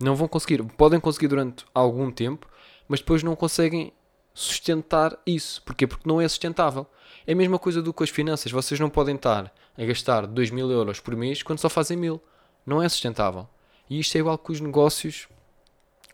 Não 0.00 0.14
vão 0.14 0.28
conseguir. 0.28 0.62
Podem 0.62 1.00
conseguir 1.00 1.26
durante 1.26 1.66
algum 1.74 2.08
tempo, 2.12 2.46
mas 2.86 3.00
depois 3.00 3.24
não 3.24 3.34
conseguem 3.34 3.92
sustentar 4.32 5.18
isso. 5.26 5.60
Porquê? 5.64 5.88
Porque 5.88 6.08
não 6.08 6.20
é 6.20 6.28
sustentável. 6.28 6.86
É 7.26 7.32
a 7.32 7.34
mesma 7.34 7.58
coisa 7.58 7.82
do 7.82 7.92
que 7.92 8.04
as 8.04 8.10
finanças. 8.10 8.52
Vocês 8.52 8.78
não 8.78 8.88
podem 8.88 9.16
estar 9.16 9.52
a 9.76 9.84
gastar 9.84 10.24
2 10.28 10.52
mil 10.52 10.70
euros 10.70 11.00
por 11.00 11.16
mês 11.16 11.42
quando 11.42 11.58
só 11.58 11.68
fazem 11.68 11.96
mil. 11.96 12.22
Não 12.64 12.80
é 12.80 12.88
sustentável. 12.88 13.48
E 13.90 13.98
isto 13.98 14.14
é 14.14 14.20
igual 14.20 14.38
com 14.38 14.52
os 14.52 14.60
negócios, 14.60 15.26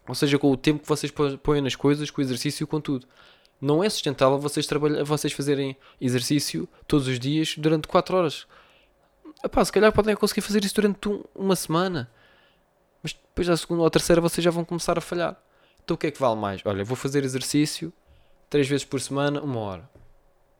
ou 0.08 0.14
seja, 0.14 0.38
com 0.38 0.50
o 0.50 0.56
tempo 0.56 0.80
que 0.80 0.88
vocês 0.88 1.12
põem 1.42 1.60
nas 1.60 1.76
coisas, 1.76 2.10
com 2.10 2.22
o 2.22 2.24
exercício, 2.24 2.66
com 2.66 2.80
tudo. 2.80 3.06
Não 3.60 3.82
é 3.82 3.88
sustentável 3.88 4.38
vocês, 4.38 4.66
vocês 5.04 5.32
fazerem 5.32 5.76
exercício 6.00 6.68
todos 6.86 7.08
os 7.08 7.18
dias 7.18 7.54
durante 7.56 7.88
4 7.88 8.16
horas. 8.16 8.46
Epá, 9.42 9.64
se 9.64 9.72
calhar 9.72 9.92
podem 9.92 10.16
conseguir 10.16 10.40
fazer 10.40 10.64
isso 10.64 10.74
durante 10.74 11.08
um, 11.08 11.22
uma 11.34 11.56
semana. 11.56 12.10
Mas 13.02 13.12
depois 13.12 13.46
da 13.46 13.56
segunda 13.56 13.82
ou 13.82 13.90
terceira 13.90 14.20
vocês 14.20 14.42
já 14.44 14.50
vão 14.50 14.64
começar 14.64 14.96
a 14.96 15.00
falhar. 15.00 15.36
Então 15.82 15.94
o 15.94 15.98
que 15.98 16.06
é 16.06 16.10
que 16.10 16.18
vale 16.18 16.40
mais? 16.40 16.62
Olha, 16.64 16.84
vou 16.84 16.96
fazer 16.96 17.24
exercício 17.24 17.92
três 18.48 18.68
vezes 18.68 18.84
por 18.84 19.00
semana, 19.00 19.40
uma 19.42 19.60
hora. 19.60 19.90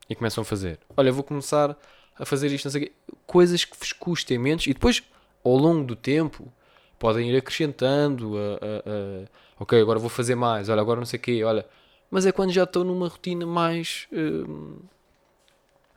E 0.08 0.14
começam 0.14 0.42
a 0.42 0.44
fazer. 0.44 0.78
Olha, 0.96 1.10
vou 1.12 1.24
começar 1.24 1.76
a 2.18 2.24
fazer 2.24 2.52
isto, 2.52 2.66
não 2.66 2.72
sei 2.72 2.82
o 2.82 2.84
quê. 2.86 2.92
Coisas 3.26 3.64
que 3.64 3.76
vos 3.78 3.92
custem 3.92 4.38
menos 4.38 4.66
e 4.66 4.74
depois, 4.74 5.02
ao 5.42 5.56
longo 5.56 5.84
do 5.84 5.96
tempo, 5.96 6.52
podem 6.98 7.30
ir 7.30 7.36
acrescentando. 7.36 8.36
A, 8.36 8.40
a, 8.40 9.22
a, 9.22 9.62
ok, 9.62 9.80
agora 9.80 9.98
vou 9.98 10.10
fazer 10.10 10.34
mais. 10.34 10.68
Olha, 10.68 10.80
agora 10.80 11.00
não 11.00 11.06
sei 11.06 11.18
o 11.18 11.22
quê. 11.22 11.42
Olha, 11.42 11.66
mas 12.14 12.24
é 12.24 12.30
quando 12.30 12.52
já 12.52 12.62
estou 12.62 12.84
numa 12.84 13.08
rotina 13.08 13.44
mais. 13.44 14.06
Hum, 14.12 14.78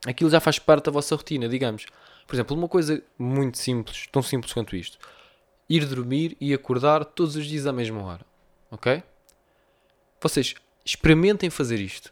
aquilo 0.04 0.32
já 0.32 0.40
faz 0.40 0.58
parte 0.58 0.86
da 0.86 0.92
vossa 0.92 1.16
rotina, 1.16 1.48
digamos. 1.48 1.86
Por 2.26 2.36
exemplo, 2.36 2.58
uma 2.58 2.68
coisa 2.68 3.04
muito 3.20 3.60
simples, 3.60 4.08
tão 4.12 4.24
simples 4.24 4.52
quanto 4.52 4.76
isto: 4.76 4.98
ir 5.70 5.86
dormir 5.86 6.36
e 6.42 6.56
acordar 6.56 7.06
todos 7.06 7.36
os 7.36 7.46
dias 7.46 7.68
à 7.68 7.72
mesma 7.72 8.02
hora. 8.02 8.26
Ok? 8.72 9.04
Vocês 10.20 10.56
experimentem 10.84 11.52
fazer 11.52 11.80
isto. 11.80 12.12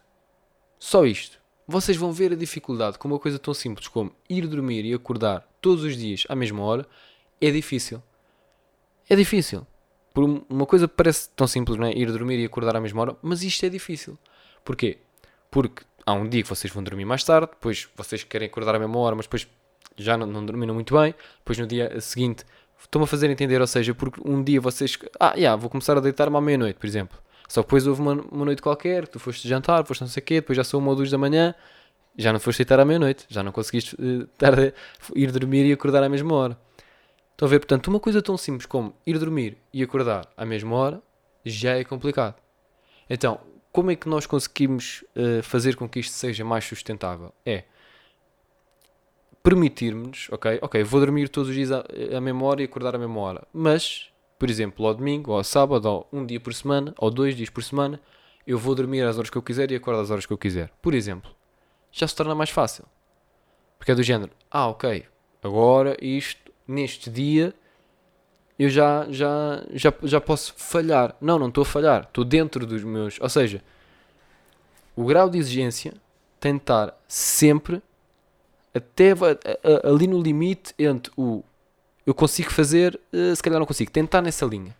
Só 0.78 1.04
isto. 1.04 1.40
Vocês 1.66 1.96
vão 1.96 2.12
ver 2.12 2.30
a 2.30 2.36
dificuldade 2.36 3.00
com 3.00 3.08
uma 3.08 3.18
coisa 3.18 3.40
tão 3.40 3.52
simples 3.52 3.88
como 3.88 4.14
ir 4.30 4.46
dormir 4.46 4.84
e 4.84 4.94
acordar 4.94 5.44
todos 5.60 5.82
os 5.82 5.96
dias 5.96 6.24
à 6.28 6.36
mesma 6.36 6.62
hora 6.62 6.86
é 7.40 7.50
difícil. 7.50 8.00
É 9.10 9.16
difícil. 9.16 9.66
Por 10.16 10.24
uma 10.48 10.64
coisa 10.64 10.88
parece 10.88 11.28
tão 11.36 11.46
simples, 11.46 11.78
não 11.78 11.86
é? 11.86 11.92
Ir 11.92 12.10
dormir 12.10 12.38
e 12.38 12.46
acordar 12.46 12.74
à 12.74 12.80
mesma 12.80 13.02
hora, 13.02 13.16
mas 13.20 13.42
isto 13.42 13.66
é 13.66 13.68
difícil. 13.68 14.16
Porquê? 14.64 14.96
Porque 15.50 15.84
há 16.06 16.14
um 16.14 16.26
dia 16.26 16.42
que 16.42 16.48
vocês 16.48 16.72
vão 16.72 16.82
dormir 16.82 17.04
mais 17.04 17.22
tarde, 17.22 17.48
depois 17.50 17.86
vocês 17.94 18.24
querem 18.24 18.46
acordar 18.46 18.74
à 18.74 18.78
mesma 18.78 18.98
hora, 18.98 19.14
mas 19.14 19.26
depois 19.26 19.46
já 19.94 20.16
não, 20.16 20.26
não 20.26 20.46
dormiram 20.46 20.72
muito 20.72 20.98
bem, 20.98 21.14
depois 21.40 21.58
no 21.58 21.66
dia 21.66 22.00
seguinte 22.00 22.46
estão-me 22.80 23.04
a 23.04 23.06
fazer 23.06 23.28
entender, 23.28 23.60
ou 23.60 23.66
seja, 23.66 23.94
porque 23.94 24.18
um 24.24 24.42
dia 24.42 24.58
vocês. 24.58 24.98
Ah, 25.20 25.32
já, 25.32 25.36
yeah, 25.36 25.60
vou 25.60 25.68
começar 25.68 25.98
a 25.98 26.00
deitar-me 26.00 26.38
à 26.38 26.40
meia-noite, 26.40 26.78
por 26.78 26.86
exemplo. 26.86 27.18
Só 27.46 27.60
que 27.60 27.66
depois 27.66 27.86
houve 27.86 28.00
uma, 28.00 28.12
uma 28.32 28.46
noite 28.46 28.62
qualquer, 28.62 29.06
tu 29.06 29.18
foste 29.18 29.46
jantar, 29.46 29.84
foste 29.84 30.00
não 30.00 30.08
sei 30.08 30.22
o 30.22 30.24
quê, 30.24 30.34
depois 30.36 30.56
já 30.56 30.64
são 30.64 30.80
uma 30.80 30.88
ou 30.88 30.96
duas 30.96 31.10
da 31.10 31.18
manhã, 31.18 31.54
já 32.16 32.32
não 32.32 32.40
foste 32.40 32.60
deitar 32.60 32.80
à 32.80 32.86
meia-noite, 32.86 33.26
já 33.28 33.42
não 33.42 33.52
conseguiste 33.52 33.94
uh, 33.96 34.26
a, 34.40 35.14
ir 35.14 35.30
dormir 35.30 35.66
e 35.66 35.72
acordar 35.74 36.02
à 36.02 36.08
mesma 36.08 36.34
hora. 36.34 36.65
Estão 37.36 37.46
a 37.46 37.50
ver? 37.50 37.58
Portanto, 37.58 37.88
uma 37.88 38.00
coisa 38.00 38.22
tão 38.22 38.34
simples 38.38 38.64
como 38.64 38.94
ir 39.06 39.18
dormir 39.18 39.58
e 39.70 39.82
acordar 39.82 40.26
à 40.34 40.46
mesma 40.46 40.74
hora 40.74 41.02
já 41.44 41.76
é 41.76 41.84
complicado. 41.84 42.40
Então, 43.10 43.38
como 43.70 43.90
é 43.90 43.94
que 43.94 44.08
nós 44.08 44.24
conseguimos 44.24 45.04
uh, 45.14 45.42
fazer 45.42 45.76
com 45.76 45.86
que 45.86 46.00
isto 46.00 46.14
seja 46.14 46.46
mais 46.46 46.64
sustentável? 46.64 47.34
É 47.44 47.64
permitirmos, 49.42 50.28
ok, 50.32 50.60
ok, 50.62 50.82
vou 50.82 50.98
dormir 50.98 51.28
todos 51.28 51.50
os 51.50 51.54
dias 51.54 51.70
à, 51.70 52.20
mesma 52.22 52.46
hora 52.46 52.62
e 52.62 52.64
acordar 52.64 52.96
à 52.96 52.98
mesma 52.98 53.20
hora, 53.20 53.46
mas, 53.52 54.10
por 54.38 54.48
exemplo, 54.48 54.86
ao 54.86 54.94
domingo, 54.94 55.30
ou 55.30 55.36
ao 55.36 55.44
sábado, 55.44 55.86
ou 55.86 56.08
um 56.10 56.24
dia 56.24 56.40
por 56.40 56.54
semana, 56.54 56.94
ou 56.98 57.10
dois 57.10 57.36
dias 57.36 57.50
por 57.50 57.62
semana, 57.62 58.00
eu 58.46 58.58
vou 58.58 58.74
dormir 58.74 59.02
às 59.02 59.18
horas 59.18 59.28
que 59.28 59.36
eu 59.36 59.42
quiser 59.42 59.70
e 59.70 59.76
acordo 59.76 60.00
às 60.00 60.10
horas 60.10 60.24
que 60.24 60.32
eu 60.32 60.38
quiser. 60.38 60.72
Por 60.80 60.94
exemplo, 60.94 61.30
já 61.92 62.08
se 62.08 62.16
torna 62.16 62.34
mais 62.34 62.50
fácil. 62.50 62.86
Porque 63.78 63.92
é 63.92 63.94
do 63.94 64.02
género, 64.02 64.32
ah, 64.50 64.68
ok, 64.68 65.04
agora 65.42 65.96
isto, 66.00 66.45
neste 66.66 67.10
dia, 67.10 67.54
eu 68.58 68.68
já, 68.68 69.06
já, 69.10 69.64
já, 69.72 69.92
já 70.02 70.20
posso 70.20 70.54
falhar. 70.56 71.14
Não, 71.20 71.38
não 71.38 71.48
estou 71.48 71.62
a 71.62 71.66
falhar, 71.66 72.02
estou 72.04 72.24
dentro 72.24 72.66
dos 72.66 72.82
meus. 72.82 73.18
Ou 73.20 73.28
seja, 73.28 73.62
o 74.94 75.04
grau 75.04 75.28
de 75.28 75.38
exigência 75.38 75.94
tem 76.40 76.54
de 76.54 76.62
estar 76.62 76.98
sempre 77.06 77.82
até 78.74 79.12
ali 79.84 80.06
no 80.06 80.20
limite 80.20 80.74
entre 80.78 81.12
o 81.16 81.42
eu 82.06 82.14
consigo 82.14 82.52
fazer, 82.52 82.98
eh, 83.12 83.34
se 83.34 83.42
calhar 83.42 83.58
não 83.58 83.66
consigo, 83.66 83.90
tentar 83.90 84.22
nessa 84.22 84.46
linha. 84.46 84.76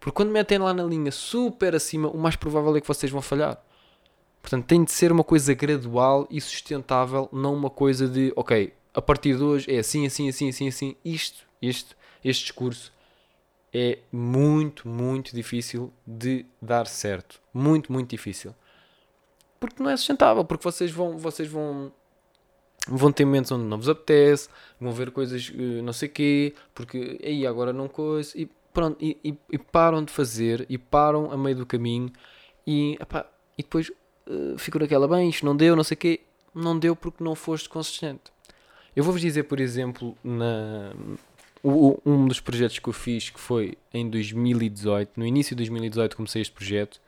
Porque 0.00 0.14
quando 0.14 0.30
metem 0.30 0.58
lá 0.58 0.74
na 0.74 0.82
linha 0.82 1.12
super 1.12 1.74
acima, 1.74 2.08
o 2.08 2.18
mais 2.18 2.34
provável 2.34 2.76
é 2.76 2.80
que 2.80 2.88
vocês 2.88 3.12
vão 3.12 3.22
falhar. 3.22 3.62
Portanto, 4.42 4.66
tem 4.66 4.82
de 4.82 4.90
ser 4.90 5.12
uma 5.12 5.22
coisa 5.22 5.54
gradual 5.54 6.26
e 6.28 6.40
sustentável, 6.40 7.28
não 7.32 7.54
uma 7.54 7.70
coisa 7.70 8.08
de, 8.08 8.32
ok, 8.34 8.72
a 8.98 9.02
partir 9.02 9.36
de 9.36 9.44
hoje 9.44 9.72
é 9.72 9.78
assim, 9.78 10.04
assim, 10.04 10.28
assim, 10.28 10.48
assim, 10.48 10.66
assim. 10.66 10.96
Isto, 11.04 11.46
isto, 11.62 11.96
este 12.24 12.42
discurso 12.42 12.92
é 13.72 14.00
muito, 14.10 14.88
muito 14.88 15.32
difícil 15.32 15.92
de 16.04 16.44
dar 16.60 16.88
certo. 16.88 17.40
Muito, 17.54 17.92
muito 17.92 18.10
difícil. 18.10 18.52
Porque 19.60 19.80
não 19.80 19.88
é 19.88 19.96
sustentável, 19.96 20.44
porque 20.44 20.64
vocês 20.64 20.90
vão, 20.90 21.16
vocês 21.16 21.48
vão 21.48 21.92
vão 22.88 23.12
ter 23.12 23.24
momentos 23.24 23.52
onde 23.52 23.64
não 23.64 23.76
vos 23.76 23.88
apetece, 23.88 24.48
vão 24.80 24.92
ver 24.92 25.12
coisas 25.12 25.48
uh, 25.50 25.82
não 25.82 25.92
sei 25.92 26.08
quê, 26.08 26.54
porque 26.74 27.20
aí 27.22 27.46
agora 27.46 27.72
não 27.72 27.86
coisa, 27.86 28.36
e 28.36 28.46
pronto, 28.72 28.96
e, 29.00 29.16
e, 29.22 29.38
e, 29.52 29.58
param 29.58 30.02
de 30.02 30.10
fazer, 30.10 30.66
e 30.68 30.76
param 30.76 31.30
a 31.30 31.36
meio 31.36 31.56
do 31.56 31.66
caminho, 31.66 32.10
e, 32.66 32.96
epá, 32.98 33.26
e 33.58 33.62
depois 33.62 33.90
uh, 33.90 34.58
ficam 34.58 34.80
naquela, 34.80 35.06
bem, 35.06 35.28
isto 35.28 35.44
não 35.44 35.54
deu, 35.54 35.76
não 35.76 35.84
sei 35.84 35.96
quê, 35.96 36.20
não 36.54 36.78
deu 36.78 36.96
porque 36.96 37.22
não 37.22 37.34
foste 37.34 37.68
consistente. 37.68 38.32
Eu 38.98 39.04
vou-vos 39.04 39.22
dizer, 39.22 39.44
por 39.44 39.60
exemplo, 39.60 40.18
na, 40.24 40.92
o, 41.62 42.00
um 42.04 42.26
dos 42.26 42.40
projetos 42.40 42.80
que 42.80 42.88
eu 42.88 42.92
fiz, 42.92 43.30
que 43.30 43.38
foi 43.38 43.78
em 43.94 44.10
2018, 44.10 45.12
no 45.16 45.24
início 45.24 45.54
de 45.54 45.62
2018 45.62 46.16
comecei 46.16 46.42
este 46.42 46.52
projeto, 46.52 47.00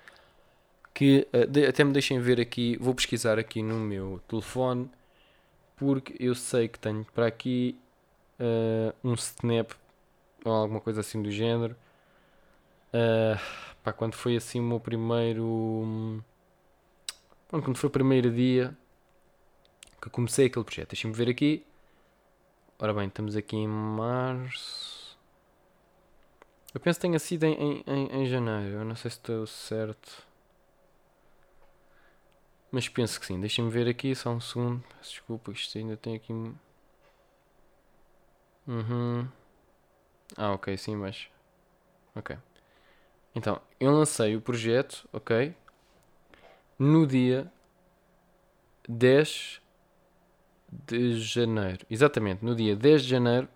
que 0.95 1.27
de, 1.49 1.67
até 1.67 1.83
me 1.83 1.93
deixem 1.93 2.21
ver 2.21 2.41
aqui, 2.41 2.77
vou 2.81 2.95
pesquisar 2.95 3.41
aqui 3.41 3.61
no 3.61 3.75
meu 3.75 4.21
telefone, 4.29 4.89
porque 5.75 6.15
eu 6.21 6.33
sei 6.33 6.69
que 6.69 6.79
tenho 6.79 7.05
para 7.13 7.27
aqui 7.27 7.77
uh, 8.39 8.95
um 9.03 9.15
snap 9.15 9.73
ou 10.45 10.53
alguma 10.53 10.81
coisa 10.81 11.01
assim 11.01 11.21
do 11.21 11.33
género. 11.33 11.75
Uh, 12.95 13.37
pá, 13.83 13.93
quando 13.93 14.15
foi 14.15 14.37
assim 14.37 14.61
o 14.61 14.63
meu 14.63 14.79
primeiro. 14.79 16.23
quando 17.49 17.77
foi 17.77 17.89
o 17.89 17.91
primeiro 17.91 18.31
dia 18.31 18.77
que 20.01 20.09
comecei 20.09 20.47
aquele 20.47 20.65
projeto. 20.65 20.91
Deixem-me 20.91 21.17
ver 21.17 21.29
aqui. 21.29 21.65
Ora 22.83 22.95
bem, 22.95 23.09
estamos 23.09 23.37
aqui 23.37 23.57
em 23.57 23.69
março. 23.69 25.19
Eu 26.73 26.81
penso 26.81 26.99
que 26.99 27.03
tenha 27.03 27.19
sido 27.19 27.45
em, 27.45 27.85
em, 27.87 28.07
em 28.23 28.27
janeiro. 28.27 28.79
Eu 28.79 28.85
não 28.87 28.97
sei 28.97 29.11
se 29.11 29.19
estou 29.19 29.47
certo. 29.47 30.27
Mas 32.73 32.89
penso 32.89 33.21
que 33.21 33.27
sim. 33.27 33.39
Deixem-me 33.39 33.71
ver 33.71 33.87
aqui 33.87 34.15
só 34.15 34.31
um 34.31 34.41
segundo. 34.41 34.83
Desculpa, 35.03 35.53
isto 35.53 35.77
ainda 35.77 35.95
tem 35.95 36.17
aqui. 36.17 36.33
Uhum. 38.67 39.29
Ah, 40.39 40.53
ok, 40.53 40.75
sim, 40.79 40.97
mas. 40.97 41.29
Ok. 42.17 42.35
Então, 43.35 43.61
eu 43.79 43.93
lancei 43.93 44.35
o 44.37 44.41
projeto, 44.41 45.07
ok? 45.13 45.55
No 46.79 47.07
dia 47.07 47.53
10 48.89 49.60
de 50.71 51.21
janeiro. 51.21 51.81
Exatamente, 51.91 52.45
no 52.45 52.55
dia 52.55 52.77
10 52.77 53.03
de 53.03 53.09
janeiro 53.09 53.49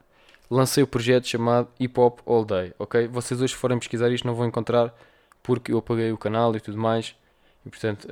lancei 0.51 0.83
o 0.83 0.87
projeto 0.87 1.27
chamado 1.27 1.69
Hip 1.81 1.99
Hop 1.99 2.21
All 2.27 2.45
Day, 2.45 2.73
ok? 2.79 3.09
Vocês 3.09 3.41
hoje 3.41 3.55
forem 3.55 3.79
pesquisar 3.79 4.11
isto 4.11 4.27
não 4.27 4.35
vão 4.35 4.47
encontrar 4.47 4.95
porque 5.43 5.73
eu 5.73 5.79
apaguei 5.79 6.13
o 6.13 6.19
canal 6.19 6.55
e 6.57 6.61
tudo 6.61 6.79
mais 6.79 7.17
e 7.65 7.71
portanto 7.71 8.07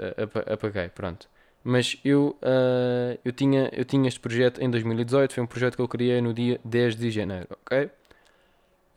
apaguei, 0.50 0.88
pronto. 0.88 1.28
Mas 1.64 1.98
eu, 2.04 2.36
uh, 2.42 3.18
eu, 3.24 3.32
tinha, 3.32 3.70
eu 3.72 3.84
tinha 3.84 4.08
este 4.08 4.18
projeto 4.18 4.60
em 4.60 4.68
2018, 4.68 5.34
foi 5.34 5.44
um 5.44 5.46
projeto 5.46 5.76
que 5.76 5.82
eu 5.82 5.88
criei 5.88 6.20
no 6.20 6.34
dia 6.34 6.60
10 6.64 6.96
de 6.96 7.10
janeiro, 7.10 7.46
ok? 7.50 7.88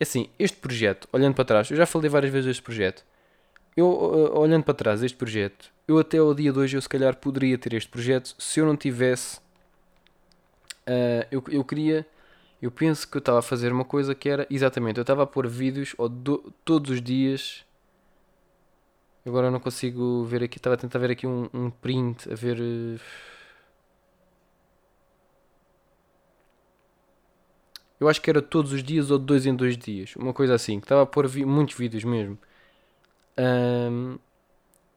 Assim, 0.02 0.30
este 0.40 0.58
projeto, 0.58 1.08
olhando 1.14 1.36
para 1.36 1.46
trás, 1.46 1.70
eu 1.70 1.78
já 1.78 1.86
falei 1.86 2.10
várias 2.10 2.32
vezes 2.32 2.48
deste 2.48 2.64
projeto, 2.64 3.06
eu 3.78 3.88
uh, 3.88 4.40
olhando 4.40 4.64
para 4.64 4.74
trás 4.74 5.02
deste 5.02 5.18
projeto, 5.18 5.72
eu 5.88 6.00
até 6.00 6.18
ao 6.18 6.34
dia 6.34 6.52
de 6.52 6.58
hoje 6.58 6.76
eu 6.76 6.82
se 6.82 6.90
calhar 6.90 7.16
poderia 7.16 7.58
ter 7.58 7.74
este 7.74 7.90
projeto 7.90 8.36
se 8.40 8.60
eu 8.60 8.66
não 8.66 8.76
tivesse. 8.76 9.40
Uh, 10.88 11.28
eu, 11.32 11.44
eu 11.50 11.64
queria. 11.64 12.06
Eu 12.62 12.72
penso 12.72 13.08
que 13.08 13.18
eu 13.18 13.20
estava 13.20 13.40
a 13.40 13.42
fazer 13.42 13.72
uma 13.72 13.86
coisa 13.86 14.16
que 14.16 14.30
era 14.30 14.48
exatamente, 14.50 14.98
eu 14.98 15.02
estava 15.02 15.24
a 15.24 15.28
pôr 15.28 15.48
vídeos 15.48 15.94
ou 15.98 16.10
do, 16.10 16.54
todos 16.64 16.90
os 16.90 17.02
dias 17.02 17.66
Agora 19.26 19.50
não 19.50 19.60
consigo 19.60 20.24
ver 20.26 20.44
aqui. 20.44 20.58
Estava 20.58 20.76
a 20.76 20.78
tentar 20.78 21.00
ver 21.00 21.12
aqui 21.12 21.26
um, 21.26 21.50
um 21.54 21.70
print, 21.72 22.32
a 22.32 22.36
ver. 22.36 22.60
Uh... 22.60 23.00
Eu 28.00 28.08
acho 28.08 28.22
que 28.22 28.30
era 28.30 28.42
todos 28.42 28.72
os 28.72 28.84
dias 28.84 29.10
ou 29.10 29.18
dois 29.18 29.46
em 29.46 29.56
dois 29.56 29.78
dias. 29.78 30.16
Uma 30.16 30.34
coisa 30.34 30.54
assim. 30.54 30.80
Que 30.80 30.86
estava 30.86 31.02
a 31.04 31.06
pôr 31.06 31.28
muitos 31.46 31.76
vídeos 31.76 32.04
mesmo. 32.04 32.38
Um... 33.38 34.18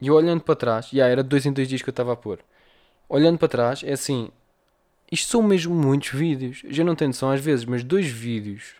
E 0.00 0.10
olhando 0.10 0.42
para 0.42 0.54
trás. 0.56 0.86
Já 0.86 0.98
yeah, 0.98 1.12
era 1.12 1.22
dois 1.22 1.46
em 1.46 1.52
dois 1.52 1.68
dias 1.68 1.82
que 1.82 1.88
eu 1.88 1.92
estava 1.92 2.12
a 2.12 2.16
pôr. 2.16 2.40
Olhando 3.08 3.38
para 3.38 3.48
trás, 3.48 3.82
é 3.82 3.92
assim. 3.92 4.30
Isto 5.10 5.30
são 5.30 5.42
mesmo 5.42 5.74
muitos 5.74 6.10
vídeos. 6.10 6.62
Já 6.68 6.84
não 6.84 6.94
tenho 6.94 7.08
noção 7.08 7.30
às 7.30 7.40
vezes, 7.40 7.64
mas 7.64 7.82
dois 7.82 8.06
vídeos. 8.06 8.74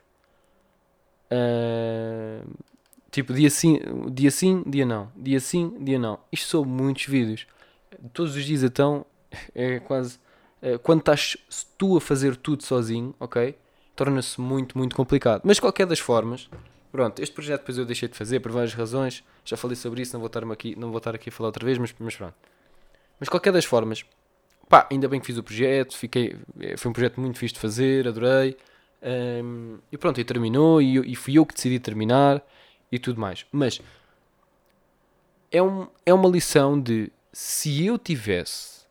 Uh, 1.30 2.46
Tipo, 3.10 3.32
dia 3.32 3.48
sim, 3.48 3.80
dia 4.12 4.30
sim, 4.30 4.62
dia 4.66 4.84
não. 4.84 5.10
Dia 5.16 5.40
sim, 5.40 5.74
dia 5.80 5.98
não. 5.98 6.18
Isto 6.30 6.48
são 6.48 6.64
muitos 6.64 7.06
vídeos. 7.06 7.46
Todos 8.12 8.36
os 8.36 8.44
dias 8.44 8.62
então 8.62 9.04
é 9.54 9.80
quase. 9.80 10.18
É, 10.60 10.76
quando 10.76 11.00
estás 11.00 11.36
tu 11.76 11.96
a 11.96 12.00
fazer 12.00 12.36
tudo 12.36 12.62
sozinho, 12.64 13.14
ok? 13.18 13.56
Torna-se 13.96 14.40
muito, 14.40 14.76
muito 14.76 14.94
complicado. 14.94 15.42
Mas 15.44 15.58
qualquer 15.58 15.86
das 15.86 16.00
formas, 16.00 16.50
pronto, 16.92 17.22
este 17.22 17.32
projeto 17.32 17.60
depois 17.60 17.78
eu 17.78 17.86
deixei 17.86 18.08
de 18.08 18.16
fazer 18.16 18.40
por 18.40 18.52
várias 18.52 18.74
razões. 18.74 19.24
Já 19.44 19.56
falei 19.56 19.76
sobre 19.76 20.02
isso, 20.02 20.12
não 20.12 20.20
vou 20.20 20.26
estar 20.26 20.44
aqui, 20.50 20.76
não 20.76 20.90
vou 20.90 20.98
estar 20.98 21.14
aqui 21.14 21.28
a 21.28 21.32
falar 21.32 21.48
outra 21.48 21.64
vez, 21.64 21.78
mas, 21.78 21.94
mas 21.98 22.16
pronto. 22.16 22.34
Mas 23.18 23.28
qualquer 23.28 23.52
das 23.52 23.64
formas, 23.64 24.04
pá, 24.68 24.86
ainda 24.90 25.08
bem 25.08 25.20
que 25.20 25.26
fiz 25.26 25.38
o 25.38 25.42
projeto, 25.42 25.96
fiquei, 25.96 26.36
é, 26.60 26.76
foi 26.76 26.90
um 26.90 26.92
projeto 26.92 27.20
muito 27.20 27.38
fixe 27.38 27.54
de 27.54 27.60
fazer, 27.60 28.06
adorei. 28.06 28.56
Um, 29.02 29.78
e 29.92 29.96
pronto, 29.96 30.20
e 30.20 30.24
terminou, 30.24 30.82
e, 30.82 31.12
e 31.12 31.14
fui 31.14 31.38
eu 31.38 31.46
que 31.46 31.54
decidi 31.54 31.78
terminar 31.78 32.42
e 32.90 32.98
tudo 32.98 33.20
mais. 33.20 33.46
Mas 33.52 33.80
é, 35.50 35.62
um, 35.62 35.86
é 36.04 36.12
uma 36.12 36.28
lição 36.28 36.80
de 36.80 37.10
se 37.32 37.86
eu 37.86 37.98
tivesse 37.98 38.86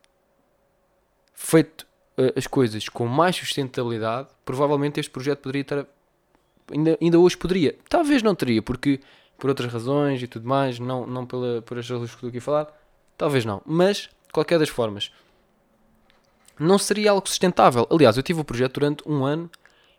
feito 1.34 1.86
uh, 2.18 2.32
as 2.36 2.46
coisas 2.46 2.88
com 2.88 3.06
mais 3.06 3.36
sustentabilidade, 3.36 4.28
provavelmente 4.44 4.98
este 4.98 5.10
projeto 5.10 5.40
poderia 5.40 5.62
estar. 5.62 5.86
Ainda, 6.72 6.98
ainda 7.00 7.18
hoje 7.18 7.36
poderia. 7.36 7.76
Talvez 7.88 8.22
não 8.22 8.34
teria, 8.34 8.62
porque 8.62 9.00
por 9.38 9.48
outras 9.48 9.72
razões 9.72 10.22
e 10.22 10.26
tudo 10.26 10.46
mais, 10.48 10.78
não, 10.78 11.06
não 11.06 11.24
pela, 11.24 11.62
por 11.62 11.78
as 11.78 11.88
razões 11.88 12.10
que 12.10 12.16
estou 12.16 12.28
aqui 12.28 12.38
a 12.38 12.42
falar, 12.42 12.82
talvez 13.16 13.44
não. 13.44 13.62
Mas, 13.64 14.10
de 14.26 14.32
qualquer 14.32 14.58
das 14.58 14.68
formas, 14.68 15.12
não 16.58 16.78
seria 16.78 17.10
algo 17.10 17.28
sustentável. 17.28 17.86
Aliás, 17.90 18.16
eu 18.16 18.22
tive 18.22 18.40
o 18.40 18.44
projeto 18.44 18.74
durante 18.74 19.08
um 19.08 19.24
ano 19.24 19.50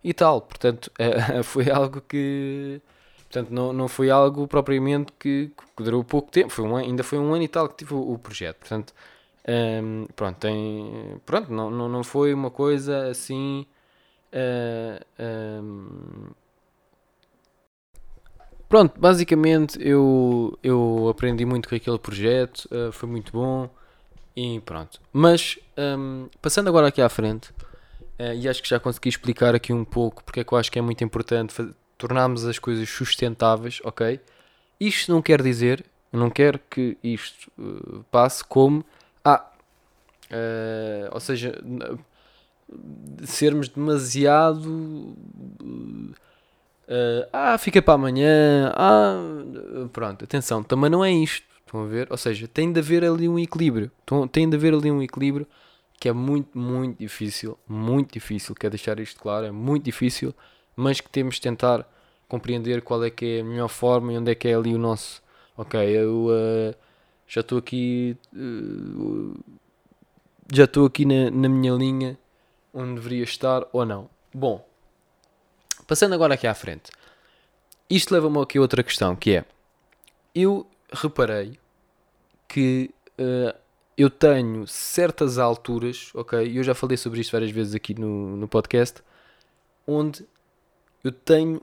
e 0.03 0.13
tal. 0.13 0.41
Portanto, 0.41 0.91
foi 1.43 1.69
algo 1.69 2.01
que. 2.01 2.81
Portanto, 3.29 3.51
não, 3.51 3.71
não 3.73 3.87
foi 3.87 4.09
algo 4.09 4.47
propriamente 4.47 5.13
que, 5.19 5.51
que 5.77 5.83
durou 5.83 6.03
pouco 6.03 6.31
tempo. 6.31 6.49
Foi 6.49 6.65
um, 6.65 6.75
ainda 6.75 7.03
foi 7.03 7.19
um 7.19 7.33
ano 7.33 7.43
e 7.43 7.47
tal 7.47 7.69
que 7.69 7.77
tive 7.77 7.93
o, 7.93 8.13
o 8.13 8.17
projeto. 8.17 8.57
Portanto, 8.59 8.93
um, 9.47 10.05
pronto, 10.15 10.37
tem, 10.37 11.21
pronto 11.25 11.51
não, 11.51 11.71
não, 11.71 11.89
não 11.89 12.03
foi 12.03 12.33
uma 12.33 12.51
coisa 12.51 13.07
assim. 13.09 13.65
Uh, 14.33 15.03
ah, 15.17 15.61
um, 15.61 16.29
pronto, 18.67 18.99
basicamente 18.99 19.79
eu, 19.81 20.57
eu 20.63 21.07
aprendi 21.09 21.45
muito 21.45 21.67
com 21.67 21.75
aquele 21.75 21.97
projeto, 21.97 22.69
uh, 22.71 22.91
foi 22.91 23.09
muito 23.09 23.31
bom 23.31 23.69
e 24.35 24.59
pronto. 24.59 24.99
Mas 25.11 25.57
um, 25.77 26.29
passando 26.41 26.67
agora 26.67 26.87
aqui 26.87 27.01
à 27.01 27.09
frente, 27.09 27.49
uh, 28.19 28.33
e 28.35 28.47
acho 28.47 28.61
que 28.61 28.69
já 28.69 28.79
consegui 28.79 29.09
explicar 29.09 29.55
aqui 29.55 29.73
um 29.73 29.85
pouco 29.85 30.23
porque 30.23 30.41
é 30.41 30.43
que 30.43 30.53
eu 30.53 30.57
acho 30.57 30.71
que 30.71 30.79
é 30.79 30.81
muito 30.81 31.03
importante 31.03 31.55
tornarmos 31.97 32.45
as 32.45 32.57
coisas 32.57 32.89
sustentáveis, 32.89 33.79
ok? 33.83 34.19
Isto 34.79 35.11
não 35.11 35.21
quer 35.21 35.41
dizer, 35.41 35.85
não 36.11 36.29
quero 36.29 36.59
que 36.69 36.97
isto 37.03 37.51
uh, 37.57 38.03
passe 38.09 38.43
como 38.43 38.85
ah, 39.23 39.45
uh, 40.31 41.09
ou 41.11 41.19
seja, 41.19 41.61
sermos 43.23 43.67
demasiado 43.69 44.67
uh, 46.89 47.27
ah, 47.31 47.57
fica 47.57 47.81
para 47.81 47.93
amanhã, 47.93 48.71
ah, 48.75 49.17
pronto, 49.91 50.23
atenção, 50.23 50.63
também 50.63 50.89
não 50.89 51.03
é 51.03 51.11
isto, 51.11 51.45
estão 51.69 51.83
a 51.83 51.85
ver? 51.85 52.07
Ou 52.09 52.17
seja, 52.17 52.47
tem 52.47 52.71
de 52.71 52.79
haver 52.79 53.05
ali 53.05 53.29
um 53.29 53.37
equilíbrio, 53.37 53.91
tem 54.31 54.49
de 54.49 54.55
haver 54.55 54.73
ali 54.73 54.91
um 54.91 55.01
equilíbrio 55.01 55.47
que 55.99 56.07
é 56.07 56.13
muito, 56.13 56.57
muito 56.57 56.97
difícil, 56.97 57.57
muito 57.67 58.13
difícil, 58.13 58.55
quero 58.55 58.71
deixar 58.71 58.99
isto 58.99 59.19
claro, 59.19 59.45
é 59.45 59.51
muito 59.51 59.83
difícil, 59.83 60.33
mas 60.75 61.01
que 61.01 61.09
temos 61.09 61.35
de 61.35 61.41
tentar 61.41 61.85
compreender 62.27 62.81
qual 62.81 63.03
é 63.03 63.09
que 63.09 63.37
é 63.37 63.41
a 63.41 63.43
melhor 63.43 63.67
forma 63.67 64.13
e 64.13 64.17
onde 64.17 64.31
é 64.31 64.35
que 64.35 64.47
é 64.47 64.53
ali 64.53 64.73
o 64.73 64.77
nosso. 64.77 65.21
Ok, 65.57 65.77
eu 65.79 66.27
uh, 66.27 66.75
já 67.27 67.41
estou 67.41 67.57
aqui. 67.57 68.15
Uh, 68.33 69.37
já 70.53 70.63
estou 70.63 70.85
aqui 70.85 71.03
na, 71.03 71.29
na 71.29 71.49
minha 71.49 71.73
linha 71.73 72.17
onde 72.73 72.95
deveria 72.95 73.23
estar 73.23 73.67
ou 73.73 73.85
não. 73.85 74.09
Bom, 74.33 74.65
passando 75.85 76.15
agora 76.15 76.35
aqui 76.35 76.47
à 76.47 76.53
frente. 76.53 76.91
Isto 77.89 78.13
leva-me 78.13 78.39
aqui 78.39 78.57
a 78.57 78.61
outra 78.61 78.83
questão 78.83 79.15
que 79.15 79.35
é. 79.35 79.45
Eu 80.33 80.65
reparei 80.93 81.58
que 82.49 82.89
uh, 83.19 83.57
eu 83.95 84.09
tenho 84.09 84.65
certas 84.67 85.37
alturas, 85.37 86.09
ok? 86.13 86.57
Eu 86.57 86.63
já 86.63 86.73
falei 86.73 86.97
sobre 86.97 87.21
isto 87.21 87.31
várias 87.31 87.51
vezes 87.51 87.75
aqui 87.75 87.93
no, 87.93 88.35
no 88.35 88.47
podcast, 88.47 89.01
onde 89.85 90.25
eu 91.03 91.11
tenho 91.11 91.61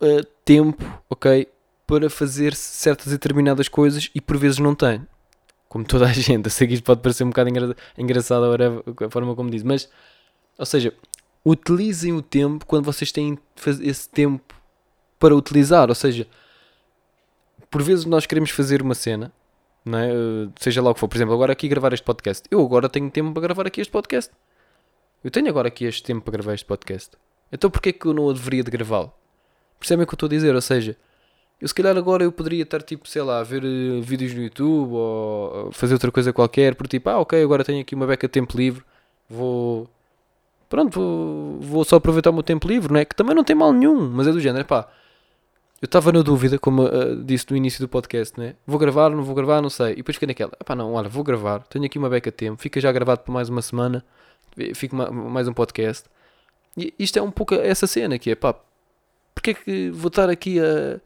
uh, 0.00 0.24
tempo, 0.44 0.84
ok, 1.08 1.48
para 1.86 2.10
fazer 2.10 2.54
certas 2.54 3.06
determinadas 3.06 3.68
coisas 3.68 4.10
e 4.14 4.20
por 4.20 4.36
vezes 4.36 4.58
não 4.58 4.74
tenho. 4.74 5.06
Como 5.68 5.84
toda 5.84 6.06
a 6.06 6.12
gente, 6.12 6.46
eu 6.46 6.50
sei 6.50 6.66
que 6.66 6.74
isto 6.74 6.84
pode 6.84 7.00
parecer 7.00 7.24
um 7.24 7.28
bocado 7.28 7.50
engra 7.50 7.76
engraçado 7.96 8.44
a 8.44 9.10
forma 9.10 9.34
como 9.36 9.50
diz, 9.50 9.62
mas, 9.62 9.88
ou 10.58 10.66
seja, 10.66 10.92
utilizem 11.44 12.12
o 12.12 12.22
tempo 12.22 12.66
quando 12.66 12.84
vocês 12.84 13.12
têm 13.12 13.38
esse 13.80 14.08
tempo 14.08 14.54
para 15.18 15.34
utilizar, 15.34 15.88
ou 15.88 15.94
seja, 15.94 16.26
por 17.70 17.82
vezes 17.82 18.04
nós 18.04 18.26
queremos 18.26 18.50
fazer 18.50 18.82
uma 18.82 18.94
cena, 18.94 19.32
é? 19.94 20.10
Eh, 20.10 20.48
seja 20.58 20.82
lá 20.82 20.90
o 20.90 20.94
que 20.94 21.00
for, 21.00 21.08
por 21.08 21.16
exemplo, 21.16 21.34
agora 21.34 21.52
aqui 21.52 21.68
gravar 21.68 21.92
este 21.92 22.04
podcast, 22.04 22.46
eu 22.50 22.60
agora 22.60 22.88
tenho 22.88 23.10
tempo 23.10 23.32
para 23.32 23.42
gravar 23.42 23.66
aqui 23.66 23.80
este 23.80 23.90
podcast. 23.90 24.32
Eu 25.22 25.30
tenho 25.30 25.48
agora 25.48 25.68
aqui 25.68 25.84
este 25.84 26.02
tempo 26.02 26.22
para 26.22 26.32
gravar 26.32 26.54
este 26.54 26.66
podcast. 26.66 27.12
Então 27.52 27.70
porquê 27.70 27.92
que 27.92 28.06
eu 28.06 28.14
não 28.14 28.32
deveria 28.32 28.64
de 28.64 28.70
gravá-lo? 28.70 29.12
Percebem 29.78 30.04
o 30.04 30.06
que 30.06 30.14
eu 30.14 30.16
estou 30.16 30.26
a 30.26 30.30
dizer? 30.30 30.54
Ou 30.54 30.60
seja, 30.60 30.96
eu 31.60 31.68
se 31.68 31.74
calhar 31.74 31.96
agora 31.96 32.22
eu 32.24 32.32
poderia 32.32 32.62
estar 32.62 32.82
tipo, 32.82 33.08
sei 33.08 33.22
lá, 33.22 33.40
a 33.40 33.42
ver 33.42 33.64
uh, 33.64 34.02
vídeos 34.02 34.34
no 34.34 34.42
YouTube 34.42 34.92
ou 34.92 35.72
fazer 35.72 35.94
outra 35.94 36.12
coisa 36.12 36.32
qualquer, 36.32 36.74
por 36.74 36.86
tipo, 36.86 37.08
ah 37.08 37.18
ok, 37.18 37.42
agora 37.42 37.64
tenho 37.64 37.80
aqui 37.80 37.94
uma 37.94 38.06
beca 38.06 38.26
de 38.26 38.32
tempo 38.32 38.56
livre, 38.56 38.84
vou. 39.28 39.88
Pronto, 40.68 41.00
vou, 41.00 41.60
vou 41.60 41.84
só 41.84 41.96
aproveitar 41.96 42.30
o 42.30 42.32
meu 42.32 42.42
tempo 42.42 42.66
livre, 42.68 42.92
não 42.92 43.00
é? 43.00 43.04
Que 43.04 43.14
também 43.14 43.34
não 43.34 43.44
tem 43.44 43.54
mal 43.56 43.72
nenhum, 43.72 44.10
mas 44.10 44.26
é 44.26 44.32
do 44.32 44.40
género, 44.40 44.64
pá. 44.66 44.88
Eu 45.80 45.86
estava 45.86 46.10
na 46.10 46.22
dúvida, 46.22 46.58
como 46.58 46.84
uh, 46.84 47.22
disse 47.22 47.46
no 47.50 47.56
início 47.56 47.80
do 47.80 47.88
podcast, 47.88 48.38
né? 48.40 48.56
Vou 48.66 48.78
gravar, 48.78 49.10
não 49.10 49.22
vou 49.22 49.34
gravar, 49.34 49.60
não 49.60 49.68
sei. 49.68 49.92
E 49.92 49.96
depois 49.96 50.16
fiquei 50.16 50.28
naquela, 50.28 50.52
pá, 50.64 50.74
não, 50.74 50.94
olha, 50.94 51.08
vou 51.08 51.22
gravar, 51.22 51.60
tenho 51.64 51.84
aqui 51.84 51.98
uma 51.98 52.08
beca 52.08 52.30
de 52.30 52.36
tempo, 52.36 52.60
fica 52.60 52.80
já 52.80 52.90
gravado 52.90 53.20
por 53.20 53.32
mais 53.32 53.48
uma 53.50 53.60
semana, 53.60 54.04
fica 54.74 54.96
mais 55.12 55.46
um 55.46 55.52
podcast. 55.52 56.08
E 56.76 56.94
isto 56.98 57.18
é 57.18 57.22
um 57.22 57.30
pouco 57.30 57.54
essa 57.54 57.86
cena 57.86 58.18
que 58.18 58.30
é, 58.30 58.34
pá, 58.34 58.54
porque 59.34 59.50
é 59.50 59.54
que 59.54 59.90
vou 59.90 60.08
estar 60.08 60.30
aqui 60.30 60.58
a, 60.58 61.00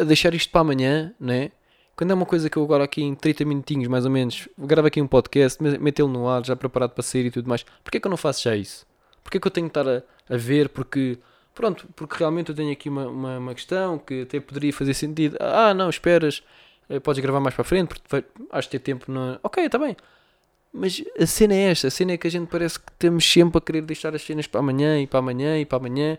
a 0.00 0.04
deixar 0.04 0.34
isto 0.34 0.50
para 0.50 0.60
amanhã, 0.60 1.14
né? 1.18 1.52
Quando 1.96 2.10
é 2.12 2.14
uma 2.14 2.26
coisa 2.26 2.48
que 2.50 2.56
eu 2.56 2.62
agora 2.62 2.84
aqui 2.84 3.02
em 3.02 3.14
30 3.14 3.44
minutinhos 3.44 3.88
mais 3.88 4.04
ou 4.04 4.10
menos 4.10 4.48
gravo 4.56 4.86
aqui 4.88 5.00
um 5.00 5.06
podcast, 5.06 5.60
metê-lo 5.62 6.08
no 6.08 6.28
ar, 6.28 6.44
já 6.44 6.54
preparado 6.54 6.90
para 6.90 7.02
sair 7.02 7.26
e 7.26 7.30
tudo 7.30 7.48
mais, 7.48 7.64
porquê 7.82 7.98
é 7.98 8.00
que 8.00 8.06
eu 8.06 8.10
não 8.10 8.16
faço 8.16 8.42
já 8.42 8.54
isso? 8.56 8.86
Porquê 9.22 9.38
é 9.38 9.40
que 9.40 9.46
eu 9.46 9.50
tenho 9.50 9.68
que 9.68 9.78
estar 9.78 9.88
a, 9.88 10.02
a 10.28 10.36
ver? 10.36 10.68
Porque, 10.68 11.18
pronto, 11.58 11.88
porque 11.96 12.14
realmente 12.16 12.50
eu 12.50 12.54
tenho 12.54 12.70
aqui 12.70 12.88
uma, 12.88 13.08
uma, 13.08 13.38
uma, 13.38 13.52
questão 13.52 13.98
que 13.98 14.22
até 14.22 14.38
poderia 14.38 14.72
fazer 14.72 14.94
sentido. 14.94 15.36
Ah, 15.40 15.74
não, 15.74 15.90
esperas, 15.90 16.40
eh, 16.88 17.00
podes 17.00 17.20
gravar 17.20 17.40
mais 17.40 17.52
para 17.52 17.62
a 17.62 17.64
frente, 17.64 17.88
porque 17.88 18.04
vai, 18.08 18.24
has 18.52 18.66
de 18.66 18.70
ter 18.70 18.78
tempo. 18.78 19.10
No... 19.10 19.40
Ok, 19.42 19.64
está 19.64 19.76
bem. 19.76 19.96
Mas 20.72 21.02
a 21.18 21.26
cena 21.26 21.54
é 21.54 21.70
esta, 21.72 21.88
a 21.88 21.90
cena 21.90 22.12
é 22.12 22.16
que 22.16 22.28
a 22.28 22.30
gente 22.30 22.48
parece 22.48 22.78
que 22.78 22.92
temos 22.96 23.24
sempre 23.28 23.58
a 23.58 23.60
querer 23.60 23.82
deixar 23.82 24.14
as 24.14 24.22
cenas 24.22 24.46
para 24.46 24.60
amanhã 24.60 25.00
e 25.00 25.06
para 25.08 25.18
amanhã 25.18 25.58
e 25.58 25.66
para 25.66 25.78
amanhã 25.78 26.16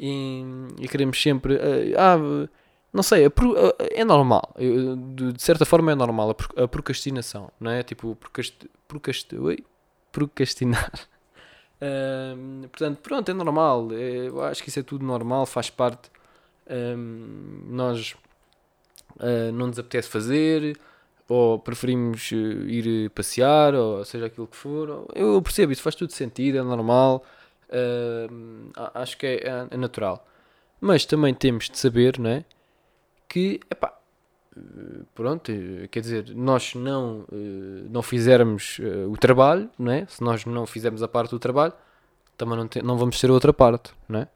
e, 0.00 0.42
e 0.80 0.88
queremos 0.88 1.22
sempre. 1.22 1.54
Uh, 1.54 1.94
ah, 1.96 2.48
não 2.92 3.04
sei, 3.04 3.26
é, 3.26 3.30
é 4.00 4.04
normal. 4.04 4.52
De 5.14 5.40
certa 5.40 5.64
forma 5.64 5.92
é 5.92 5.94
normal 5.94 6.36
a 6.56 6.66
procrastinação, 6.66 7.52
não 7.60 7.70
é? 7.70 7.84
Tipo, 7.84 8.16
procrast, 8.16 8.68
procrast, 8.88 9.28
procrastinar. 10.10 10.90
Um, 11.82 12.62
portanto, 12.68 12.98
pronto, 12.98 13.28
é 13.28 13.34
normal. 13.34 13.88
É, 13.92 14.28
eu 14.28 14.40
acho 14.42 14.62
que 14.62 14.68
isso 14.68 14.78
é 14.78 14.82
tudo 14.82 15.04
normal, 15.04 15.44
faz 15.46 15.68
parte. 15.68 16.10
Um, 16.70 17.64
nós 17.66 18.14
uh, 19.16 19.52
não 19.52 19.66
nos 19.66 19.78
apetece 19.78 20.08
fazer, 20.08 20.78
ou 21.28 21.58
preferimos 21.58 22.30
uh, 22.30 22.34
ir 22.68 23.10
passear, 23.10 23.74
ou 23.74 24.04
seja 24.04 24.26
aquilo 24.26 24.46
que 24.46 24.56
for. 24.56 25.08
Eu 25.14 25.42
percebo, 25.42 25.72
isso 25.72 25.82
faz 25.82 25.96
tudo 25.96 26.12
sentido, 26.12 26.58
é 26.58 26.62
normal. 26.62 27.24
Uh, 27.68 28.70
acho 28.94 29.16
que 29.18 29.26
é, 29.26 29.34
é, 29.48 29.66
é, 29.70 29.76
natural. 29.76 30.24
Mas 30.80 31.04
também 31.04 31.34
temos 31.34 31.68
de 31.68 31.78
saber, 31.78 32.18
não 32.18 32.30
é? 32.30 32.44
Que, 33.28 33.60
epá, 33.70 33.98
pronto, 35.14 35.52
quer 35.90 36.00
dizer, 36.00 36.34
nós 36.34 36.74
não, 36.74 37.24
eh, 37.32 37.86
não 37.90 38.02
fizermos 38.02 38.78
eh, 38.80 39.06
o 39.06 39.16
trabalho, 39.16 39.70
não 39.78 39.92
é? 39.92 40.06
Se 40.06 40.22
nós 40.22 40.44
não 40.44 40.66
fizermos 40.66 41.02
a 41.02 41.08
parte 41.08 41.30
do 41.30 41.38
trabalho, 41.38 41.72
também 42.36 42.58
não, 42.58 42.68
não 42.82 42.98
vamos 42.98 43.20
ter 43.20 43.30
outra 43.30 43.52
parte, 43.52 43.92
não 44.08 44.20
é? 44.20 44.28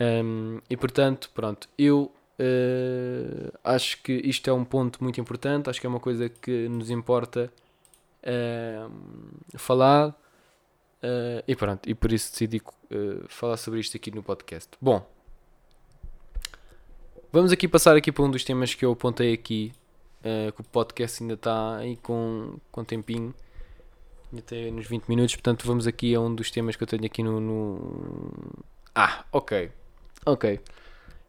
Um, 0.00 0.60
e 0.70 0.76
portanto, 0.76 1.30
pronto, 1.34 1.68
eu 1.76 2.12
uh, 2.38 3.58
acho 3.64 4.00
que 4.02 4.12
isto 4.24 4.48
é 4.48 4.52
um 4.52 4.64
ponto 4.64 5.02
muito 5.02 5.20
importante, 5.20 5.68
acho 5.68 5.80
que 5.80 5.86
é 5.86 5.90
uma 5.90 6.00
coisa 6.00 6.28
que 6.28 6.68
nos 6.68 6.90
importa 6.90 7.52
uh, 8.22 9.58
falar 9.58 10.14
Uh, 10.98 11.38
e 11.46 11.54
pronto, 11.54 11.88
e 11.88 11.94
por 11.94 12.10
isso 12.10 12.32
decidi 12.32 12.60
falar 13.28 13.56
sobre 13.56 13.78
isto 13.78 13.96
aqui 13.96 14.10
no 14.10 14.20
podcast. 14.20 14.70
Bom, 14.80 15.08
vamos 17.32 17.52
aqui 17.52 17.68
passar 17.68 17.96
aqui 17.96 18.10
para 18.10 18.24
um 18.24 18.30
dos 18.30 18.44
temas 18.44 18.74
que 18.74 18.84
eu 18.84 18.92
apontei 18.92 19.32
aqui, 19.32 19.72
uh, 20.20 20.52
que 20.52 20.60
o 20.60 20.64
podcast 20.64 21.22
ainda 21.22 21.34
está 21.34 21.76
aí 21.76 21.96
com, 21.96 22.56
com 22.70 22.84
tempinho, 22.84 23.34
até 24.36 24.70
nos 24.70 24.86
20 24.86 25.08
minutos, 25.08 25.34
portanto 25.36 25.66
vamos 25.66 25.86
aqui 25.86 26.14
a 26.14 26.20
um 26.20 26.34
dos 26.34 26.50
temas 26.50 26.76
que 26.76 26.82
eu 26.82 26.86
tenho 26.86 27.04
aqui 27.04 27.22
no... 27.22 27.40
no... 27.40 28.52
Ah, 28.94 29.24
ok, 29.32 29.70
ok, 30.26 30.60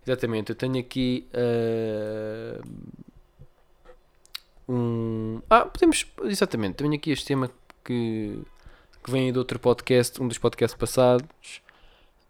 exatamente, 0.05 0.51
eu 0.51 0.55
tenho 0.55 0.79
aqui 0.79 1.27
um... 4.67 5.41
Ah, 5.49 5.65
podemos, 5.65 6.05
exatamente, 6.23 6.75
tenho 6.75 6.93
aqui 6.93 7.11
este 7.11 7.25
tema 7.25 7.49
que 7.83 8.41
que 9.03 9.11
vem 9.11 9.31
de 9.31 9.39
outro 9.39 9.59
podcast, 9.59 10.21
um 10.21 10.27
dos 10.27 10.37
podcasts 10.37 10.77
passados, 10.77 11.61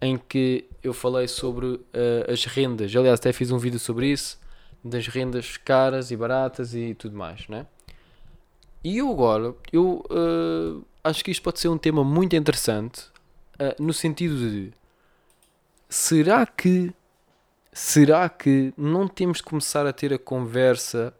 em 0.01 0.17
que 0.17 0.65
eu 0.81 0.93
falei 0.93 1.27
sobre 1.27 1.65
uh, 1.65 2.31
as 2.31 2.45
rendas. 2.45 2.95
Aliás, 2.95 3.19
até 3.19 3.33
fiz 3.33 3.51
um 3.51 3.57
vídeo 3.57 3.79
sobre 3.79 4.07
isso, 4.07 4.39
das 4.83 5.07
rendas 5.07 5.57
caras 5.57 6.11
e 6.11 6.15
baratas 6.15 6.73
e 6.73 6.93
tudo 6.93 7.17
mais, 7.17 7.47
né? 7.47 7.65
E 8.83 8.97
eu 8.97 9.11
agora, 9.11 9.53
eu 9.73 10.05
uh, 10.09 10.85
acho 11.03 11.23
que 11.23 11.31
isto 11.31 11.43
pode 11.43 11.59
ser 11.59 11.67
um 11.67 11.77
tema 11.77 12.03
muito 12.03 12.35
interessante, 12.35 13.01
uh, 13.55 13.81
no 13.81 13.93
sentido 13.93 14.37
de 14.37 14.71
será 15.89 16.45
que 16.45 16.93
será 17.73 18.27
que 18.29 18.73
não 18.77 19.07
temos 19.07 19.37
de 19.37 19.43
começar 19.43 19.85
a 19.85 19.93
ter 19.93 20.13
a 20.13 20.17
conversa 20.17 21.13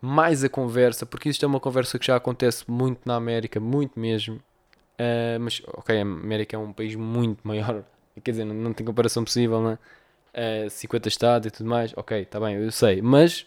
mais 0.00 0.44
a 0.44 0.48
conversa, 0.48 1.04
porque 1.04 1.28
isto 1.28 1.44
é 1.44 1.48
uma 1.48 1.60
conversa 1.60 1.98
que 1.98 2.06
já 2.06 2.16
acontece 2.16 2.70
muito 2.70 3.00
na 3.04 3.16
América, 3.16 3.58
muito 3.58 3.98
mesmo, 3.98 4.40
Uh, 4.98 5.38
mas, 5.40 5.62
ok, 5.66 5.98
a 5.98 6.02
América 6.02 6.56
é 6.56 6.58
um 6.58 6.72
país 6.72 6.94
muito 6.94 7.46
maior. 7.46 7.84
Quer 8.24 8.30
dizer, 8.30 8.44
não, 8.44 8.54
não 8.54 8.72
tem 8.72 8.86
comparação 8.86 9.24
possível, 9.24 9.62
né? 9.62 9.78
Uh, 10.66 10.70
50 10.70 11.08
estados 11.08 11.46
e 11.46 11.50
tudo 11.50 11.68
mais. 11.68 11.92
Ok, 11.96 12.20
está 12.20 12.40
bem, 12.40 12.56
eu 12.56 12.70
sei. 12.72 13.02
Mas 13.02 13.46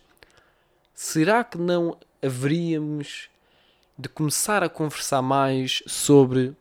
será 0.93 1.43
que 1.43 1.57
não 1.57 1.97
haveríamos 2.21 3.29
de 3.97 4.07
começar 4.09 4.63
a 4.63 4.69
conversar 4.69 5.21
mais 5.21 5.83
sobre 5.87 6.55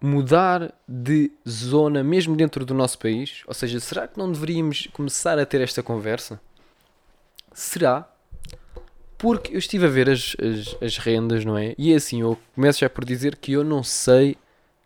mudar 0.00 0.72
de 0.88 1.30
zona 1.46 2.02
mesmo 2.02 2.34
dentro 2.34 2.64
do 2.64 2.72
nosso 2.72 2.98
país? 2.98 3.42
Ou 3.46 3.54
seja, 3.54 3.78
será 3.78 4.08
que 4.08 4.18
não 4.18 4.32
deveríamos 4.32 4.88
começar 4.92 5.38
a 5.38 5.44
ter 5.44 5.60
esta 5.60 5.82
conversa? 5.82 6.40
Será? 7.52 8.08
Porque 9.20 9.54
eu 9.54 9.58
estive 9.58 9.84
a 9.84 9.88
ver 9.90 10.08
as, 10.08 10.34
as, 10.40 10.82
as 10.82 10.96
rendas, 10.96 11.44
não 11.44 11.58
é? 11.58 11.74
E 11.76 11.92
é 11.92 11.96
assim, 11.96 12.22
eu 12.22 12.38
começo 12.54 12.80
já 12.80 12.88
por 12.88 13.04
dizer 13.04 13.36
que 13.36 13.52
eu 13.52 13.62
não 13.62 13.82
sei. 13.82 14.34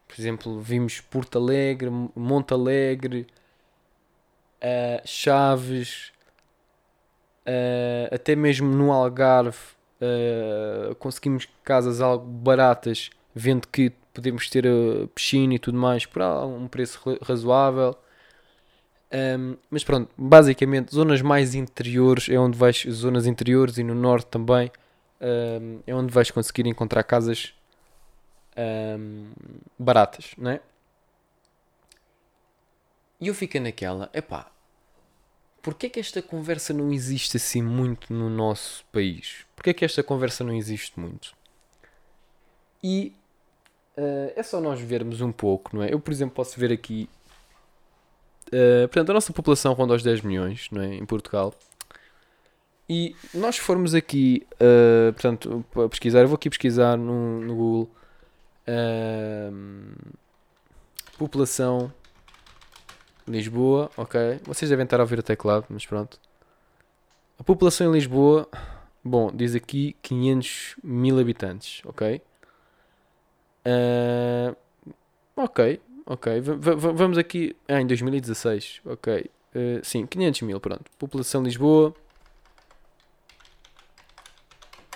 Por 0.08 0.20
exemplo, 0.20 0.60
vimos 0.60 1.00
Porto 1.00 1.38
Alegre, 1.38 1.88
Monte 2.16 2.52
Alegre, 2.52 3.28
uh, 4.60 5.06
Chaves, 5.06 6.12
uh, 7.46 8.12
até 8.12 8.34
mesmo 8.34 8.68
no 8.68 8.90
Algarve 8.90 9.56
uh, 10.00 10.96
conseguimos 10.96 11.46
casas 11.62 12.00
algo 12.00 12.26
baratas, 12.26 13.10
vendo 13.32 13.68
que 13.68 13.92
podemos 14.12 14.50
ter 14.50 14.66
a 14.66 15.06
piscina 15.14 15.54
e 15.54 15.58
tudo 15.60 15.78
mais 15.78 16.06
por 16.06 16.22
um 16.22 16.66
preço 16.66 17.00
razoável. 17.22 17.96
Um, 19.14 19.56
mas 19.70 19.84
pronto, 19.84 20.10
basicamente, 20.18 20.92
zonas 20.92 21.22
mais 21.22 21.54
interiores 21.54 22.28
é 22.28 22.36
onde 22.36 22.58
vais, 22.58 22.84
zonas 22.90 23.26
interiores 23.26 23.78
e 23.78 23.84
no 23.84 23.94
norte 23.94 24.26
também, 24.26 24.72
um, 25.20 25.78
é 25.86 25.94
onde 25.94 26.12
vais 26.12 26.32
conseguir 26.32 26.66
encontrar 26.66 27.04
casas 27.04 27.54
um, 28.98 29.30
baratas, 29.78 30.32
não 30.36 30.50
é? 30.50 30.60
E 33.20 33.28
eu 33.28 33.34
fico 33.34 33.58
naquela, 33.60 34.10
epá, 34.12 34.50
porquê 35.62 35.86
é 35.86 35.90
que 35.90 36.00
esta 36.00 36.20
conversa 36.20 36.74
não 36.74 36.92
existe 36.92 37.36
assim 37.36 37.62
muito 37.62 38.12
no 38.12 38.28
nosso 38.28 38.84
país? 38.86 39.46
Porquê 39.54 39.70
é 39.70 39.74
que 39.74 39.84
esta 39.84 40.02
conversa 40.02 40.42
não 40.42 40.52
existe 40.52 40.98
muito? 40.98 41.36
E 42.82 43.14
uh, 43.96 44.32
é 44.34 44.42
só 44.42 44.60
nós 44.60 44.80
vermos 44.80 45.20
um 45.20 45.30
pouco, 45.30 45.76
não 45.76 45.84
é? 45.84 45.92
Eu, 45.92 46.00
por 46.00 46.10
exemplo, 46.10 46.34
posso 46.34 46.58
ver 46.58 46.72
aqui 46.72 47.08
Uh, 48.48 48.86
portanto, 48.88 49.10
a 49.10 49.14
nossa 49.14 49.32
população 49.32 49.72
ronda 49.72 49.94
aos 49.94 50.02
10 50.02 50.20
milhões 50.20 50.68
não 50.70 50.82
é? 50.82 50.94
em 50.94 51.04
Portugal. 51.04 51.54
E 52.88 53.16
nós 53.32 53.56
formos 53.56 53.94
aqui, 53.94 54.46
uh, 54.54 55.12
portanto, 55.12 55.64
pesquisar, 55.90 56.20
eu 56.20 56.28
vou 56.28 56.36
aqui 56.36 56.50
pesquisar 56.50 56.96
no, 56.98 57.40
no 57.40 57.54
Google 57.54 57.90
uh, 58.68 60.14
população 61.16 61.92
Lisboa, 63.26 63.90
ok. 63.96 64.40
Vocês 64.44 64.68
devem 64.68 64.84
estar 64.84 65.00
a 65.00 65.02
ouvir 65.02 65.18
o 65.18 65.22
teclado, 65.22 65.64
mas 65.70 65.86
pronto. 65.86 66.20
A 67.38 67.42
população 67.42 67.88
em 67.88 67.92
Lisboa, 67.92 68.46
bom, 69.02 69.30
diz 69.32 69.54
aqui 69.54 69.96
500 70.02 70.76
mil 70.84 71.18
habitantes, 71.18 71.80
ok. 71.86 72.20
Uh, 73.66 74.54
ok, 75.34 75.80
ok. 76.06 76.40
V 76.40 76.54
vamos 76.76 77.18
aqui. 77.18 77.56
Ah, 77.68 77.80
em 77.80 77.86
2016. 77.86 78.80
Ok. 78.84 79.30
Uh, 79.54 79.84
sim, 79.84 80.06
500 80.06 80.42
mil, 80.42 80.60
pronto. 80.60 80.84
População 80.98 81.42
Lisboa. 81.42 81.94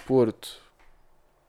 Porto. 0.07 0.69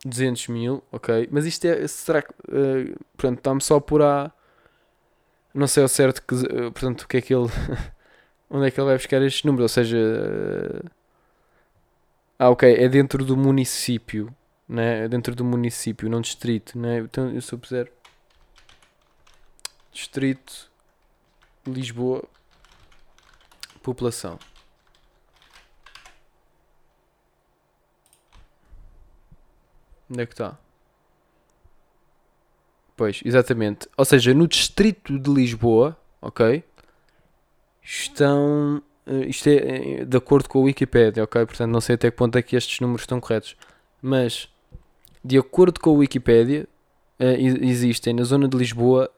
200 0.05 0.47
mil, 0.47 0.83
ok. 0.91 1.27
Mas 1.31 1.45
isto 1.45 1.65
é. 1.65 1.87
Será 1.87 2.21
que. 2.21 2.33
Uh, 2.47 2.95
pronto, 3.17 3.37
está-me 3.39 3.61
só 3.61 3.79
por 3.79 4.01
a. 4.01 4.31
Não 5.53 5.67
sei 5.67 5.83
ao 5.83 5.89
certo 5.89 6.21
que. 6.21 6.35
Uh, 6.35 6.71
portanto, 6.71 7.01
o 7.03 7.07
que 7.07 7.17
é 7.17 7.21
que 7.21 7.33
ele. 7.33 7.47
onde 8.49 8.67
é 8.67 8.71
que 8.71 8.79
ele 8.79 8.87
vai 8.87 8.97
buscar 8.97 9.21
estes 9.21 9.43
números? 9.43 9.63
Ou 9.63 9.69
seja. 9.69 9.97
Uh, 9.97 10.89
ah, 12.37 12.49
ok. 12.49 12.73
É 12.73 12.87
dentro 12.87 13.25
do 13.25 13.35
município. 13.35 14.33
Né? 14.67 15.05
É 15.05 15.07
dentro 15.07 15.35
do 15.35 15.43
município, 15.43 16.09
não 16.09 16.21
distrito. 16.21 16.77
Né? 16.77 16.99
Então, 16.99 17.39
se 17.41 17.53
eu 17.53 17.59
puser. 17.59 17.91
Distrito 19.99 20.71
Lisboa 21.67 22.23
População 23.83 24.39
Onde 30.09 30.21
é 30.21 30.25
que 30.25 30.33
está? 30.33 30.57
Pois, 32.95 33.21
exatamente. 33.25 33.89
Ou 33.97 34.05
seja, 34.05 34.33
no 34.33 34.47
distrito 34.47 35.19
de 35.19 35.29
Lisboa, 35.29 35.99
ok? 36.21 36.63
Estão. 37.83 38.81
Uh, 39.05 39.23
isto 39.27 39.47
é 39.47 40.05
de 40.05 40.17
acordo 40.17 40.47
com 40.47 40.59
a 40.59 40.61
Wikipedia, 40.63 41.23
ok? 41.25 41.45
Portanto, 41.45 41.71
não 41.71 41.81
sei 41.81 41.95
até 41.95 42.09
que 42.09 42.17
ponto 42.17 42.37
é 42.37 42.41
que 42.41 42.55
estes 42.55 42.79
números 42.79 43.01
estão 43.01 43.19
corretos. 43.19 43.55
Mas, 44.01 44.49
de 45.23 45.37
acordo 45.37 45.79
com 45.79 45.91
a 45.91 45.93
Wikipedia, 45.93 46.67
uh, 47.19 47.23
existem 47.63 48.13
na 48.13 48.23
zona 48.23 48.47
de 48.47 48.57
Lisboa 48.57 49.11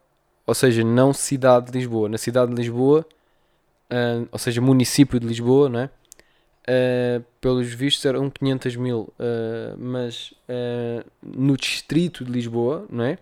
ou 0.45 0.53
seja, 0.53 0.83
não 0.83 1.13
cidade 1.13 1.71
de 1.71 1.77
Lisboa. 1.77 2.09
Na 2.09 2.17
cidade 2.17 2.51
de 2.51 2.57
Lisboa, 2.57 3.05
uh, 3.91 4.27
ou 4.31 4.39
seja, 4.39 4.61
município 4.61 5.19
de 5.19 5.27
Lisboa, 5.27 5.69
não 5.69 5.79
é? 5.79 5.89
Uh, 6.61 7.23
pelos 7.39 7.73
vistos 7.73 8.05
eram 8.05 8.29
500 8.29 8.75
mil, 8.75 9.13
uh, 9.19 9.77
mas 9.77 10.33
no 11.23 11.57
distrito 11.57 12.23
de 12.23 12.31
Lisboa, 12.31 12.85
não 12.89 13.03
é? 13.03 13.17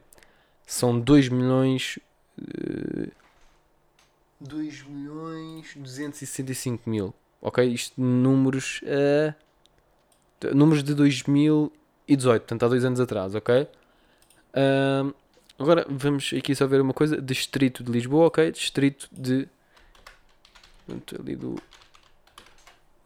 São 0.66 1.00
2 1.00 1.30
milhões. 1.30 1.98
2 4.42 4.84
milhões 4.84 5.74
265 5.76 6.90
mil, 6.90 7.14
ok? 7.42 7.66
Isto 7.66 8.00
números. 8.00 8.82
números 10.54 10.84
de 10.84 10.94
2018, 10.94 12.42
portanto 12.42 12.64
há 12.64 12.68
dois 12.68 12.86
anos 12.86 13.00
atrás, 13.00 13.36
ok? 13.36 13.68
Uh, 14.54 15.14
Agora 15.60 15.86
vamos 15.90 16.32
aqui 16.36 16.56
só 16.56 16.66
ver 16.66 16.80
uma 16.80 16.94
coisa. 16.94 17.22
Distrito 17.22 17.84
de 17.84 17.92
Lisboa, 17.92 18.28
ok? 18.28 18.50
Distrito 18.50 19.10
de. 19.12 19.46
Pronto, 20.86 21.18
ali 21.20 21.36
do. 21.36 21.56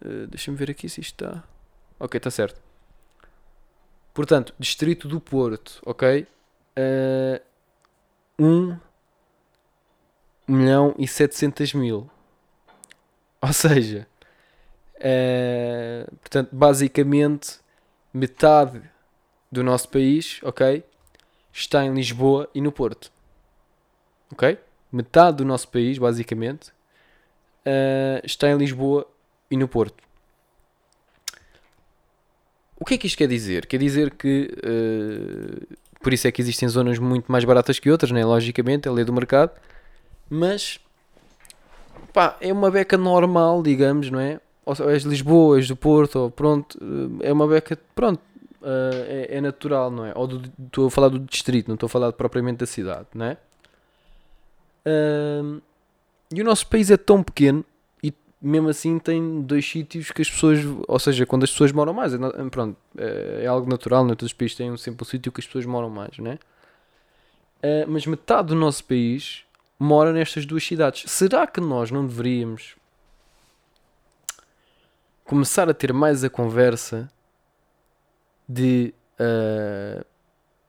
Uh, 0.05 0.27
Deixa-me 0.29 0.55
ver 0.55 0.69
aqui 0.69 0.87
se 0.87 1.01
isto 1.01 1.25
está. 1.25 1.43
Ok, 1.99 2.17
está 2.17 2.29
certo. 2.29 2.61
Portanto, 4.13 4.53
Distrito 4.59 5.07
do 5.07 5.19
Porto, 5.19 5.81
ok? 5.83 6.27
Uh, 6.77 7.41
1 8.37 8.77
milhão 10.47 10.93
e 10.99 11.07
700 11.07 11.73
mil. 11.73 12.07
Ou 13.41 13.51
seja, 13.51 14.07
uh, 14.97 16.15
portanto, 16.17 16.49
basicamente 16.51 17.59
metade 18.13 18.81
do 19.51 19.63
nosso 19.63 19.89
país, 19.89 20.39
ok? 20.43 20.83
Está 21.53 21.85
em 21.85 21.93
Lisboa 21.93 22.49
e 22.53 22.59
no 22.59 22.71
Porto. 22.71 23.11
Ok? 24.31 24.57
Metade 24.91 25.37
do 25.37 25.45
nosso 25.45 25.67
país, 25.67 25.97
basicamente, 25.97 26.69
uh, 27.65 28.25
está 28.25 28.49
em 28.49 28.57
Lisboa 28.57 29.07
e 29.49 29.55
no 29.55 29.67
Porto. 29.67 30.03
O 32.79 32.83
que 32.83 32.95
é 32.95 32.97
que 32.97 33.07
isto 33.07 33.17
quer 33.17 33.27
dizer? 33.27 33.65
Quer 33.67 33.77
dizer 33.77 34.11
que 34.11 34.49
uh, 34.57 35.77
por 36.03 36.11
isso 36.11 36.27
é 36.27 36.31
que 36.31 36.41
existem 36.41 36.67
zonas 36.67 36.99
muito 36.99 37.31
mais 37.31 37.45
baratas 37.45 37.79
que 37.79 37.89
outras, 37.89 38.11
né? 38.11 38.25
logicamente, 38.25 38.87
é 38.87 38.91
lei 38.91 39.05
do 39.05 39.13
mercado, 39.13 39.51
mas 40.29 40.79
pá, 42.11 42.35
é 42.41 42.51
uma 42.51 42.69
beca 42.69 42.97
normal, 42.97 43.63
digamos, 43.63 44.11
não 44.11 44.19
é? 44.19 44.39
Ou 44.65 44.89
és 44.89 45.03
de 45.03 45.09
Lisboa, 45.09 45.57
és 45.57 45.67
do 45.67 45.75
Porto, 45.75 46.19
ou 46.19 46.31
pronto, 46.31 46.77
eh, 47.21 47.29
é 47.29 47.33
uma 47.33 47.47
beca, 47.47 47.77
pronto, 47.95 48.21
uh, 48.63 49.05
é, 49.07 49.37
é, 49.37 49.41
natural, 49.41 49.91
não 49.91 50.05
é? 50.05 50.13
Ou 50.15 50.41
estou 50.65 50.87
a 50.87 50.91
falar 50.91 51.09
do 51.09 51.19
distrito, 51.19 51.67
não 51.67 51.75
estou 51.75 51.87
a 51.87 51.89
falar 51.89 52.11
propriamente 52.13 52.57
da 52.57 52.65
cidade, 52.65 53.07
não 53.13 53.25
é? 53.25 53.37
Uh, 54.85 55.61
e 56.33 56.41
o 56.41 56.45
nosso 56.45 56.67
país 56.67 56.89
é 56.89 56.97
tão 56.97 57.21
pequeno 57.21 57.63
e 58.01 58.13
mesmo 58.41 58.69
assim 58.69 58.97
tem 58.97 59.41
dois 59.41 59.69
sítios 59.69 60.11
que 60.11 60.21
as 60.21 60.29
pessoas, 60.29 60.59
ou 60.87 60.99
seja, 60.99 61.25
quando 61.25 61.43
as 61.43 61.51
pessoas 61.51 61.71
moram 61.71 61.93
mais, 61.93 62.13
é, 62.13 62.17
pronto, 62.49 62.75
é, 62.97 63.41
é 63.43 63.47
algo 63.47 63.69
natural, 63.69 64.03
não 64.03 64.13
é? 64.13 64.15
Todos 64.15 64.31
os 64.31 64.37
países 64.37 64.57
têm 64.57 64.75
sempre 64.77 65.03
um 65.03 65.05
sítio 65.05 65.31
que 65.31 65.41
as 65.41 65.45
pessoas 65.45 65.65
moram 65.65 65.89
mais, 65.89 66.17
não 66.17 66.31
é? 66.31 66.35
Uh, 66.35 67.85
mas 67.87 68.05
metade 68.05 68.49
do 68.49 68.55
nosso 68.55 68.83
país 68.83 69.43
mora 69.79 70.11
nestas 70.11 70.45
duas 70.45 70.63
cidades. 70.65 71.09
Será 71.11 71.47
que 71.47 71.61
nós 71.61 71.91
não 71.91 72.05
deveríamos 72.05 72.75
começar 75.23 75.69
a 75.69 75.73
ter 75.73 75.93
mais 75.93 76.23
a 76.23 76.29
conversa 76.29 77.09
de 78.53 78.93
uh, 79.19 80.05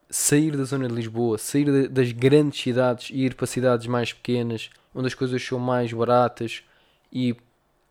sair 0.08 0.56
da 0.56 0.64
zona 0.64 0.88
de 0.88 0.94
Lisboa, 0.94 1.36
sair 1.38 1.64
de, 1.64 1.88
das 1.88 2.12
grandes 2.12 2.60
cidades 2.60 3.10
e 3.10 3.24
ir 3.24 3.34
para 3.34 3.46
cidades 3.46 3.86
mais 3.86 4.12
pequenas, 4.12 4.70
onde 4.94 5.06
as 5.06 5.14
coisas 5.14 5.42
são 5.44 5.58
mais 5.58 5.92
baratas 5.92 6.62
e 7.12 7.36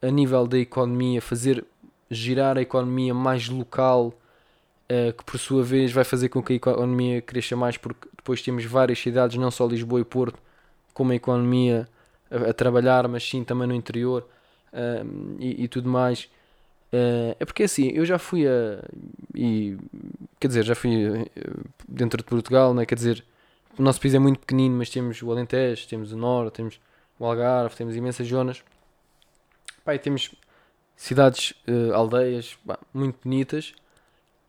a 0.02 0.10
nível 0.10 0.48
da 0.48 0.58
economia, 0.58 1.22
fazer 1.22 1.64
girar 2.10 2.58
a 2.58 2.62
economia 2.62 3.14
mais 3.14 3.48
local 3.50 4.08
uh, 4.08 5.14
que 5.14 5.24
por 5.24 5.38
sua 5.38 5.64
vez 5.64 5.92
vai 5.92 6.04
fazer 6.04 6.30
com 6.30 6.42
que 6.42 6.54
a 6.54 6.56
economia 6.56 7.22
cresça 7.22 7.56
mais, 7.56 7.78
porque 7.78 8.08
depois 8.16 8.42
temos 8.42 8.66
várias 8.66 9.00
cidades, 9.00 9.38
não 9.38 9.52
só 9.52 9.68
Lisboa 9.68 10.02
e 10.02 10.06
Porto, 10.06 10.40
com 10.94 11.04
uma 11.04 11.16
economia 11.16 11.88
a, 12.30 12.50
a 12.50 12.54
trabalhar, 12.54 13.08
mas 13.08 13.28
sim 13.28 13.44
também 13.44 13.68
no 13.68 13.74
interior 13.74 14.28
uh, 14.72 15.36
e, 15.40 15.64
e, 15.64 15.68
tudo 15.68 15.90
mais. 15.90 16.30
Uh, 16.94 17.36
é 17.40 17.46
porque 17.46 17.64
assim, 17.64 17.90
eu 17.90 18.06
já 18.06 18.20
fui 18.20 18.48
a. 18.48 18.84
E, 19.34 19.76
quer 20.40 20.48
dizer, 20.48 20.64
já 20.64 20.76
fui 20.76 21.28
dentro 21.88 22.20
de 22.20 22.24
Portugal, 22.24 22.72
né? 22.74 22.86
quer 22.86 22.94
dizer, 22.94 23.26
o 23.80 23.82
nosso 23.82 24.00
país 24.00 24.14
é 24.14 24.20
muito 24.20 24.40
pequenino, 24.40 24.78
mas 24.78 24.92
temos 24.92 25.20
o 25.24 25.32
Alentejo, 25.32 25.88
temos 25.88 26.12
o 26.12 26.18
Norte, 26.18 26.54
temos 26.54 26.80
o 27.18 27.26
Algarve, 27.26 27.76
temos 27.76 27.96
imensas 27.96 28.28
zonas. 28.28 28.64
Pá, 29.84 29.98
temos 29.98 30.36
cidades, 30.96 31.56
uh, 31.68 31.94
aldeias 31.94 32.56
pá, 32.66 32.78
muito 32.94 33.18
bonitas. 33.24 33.74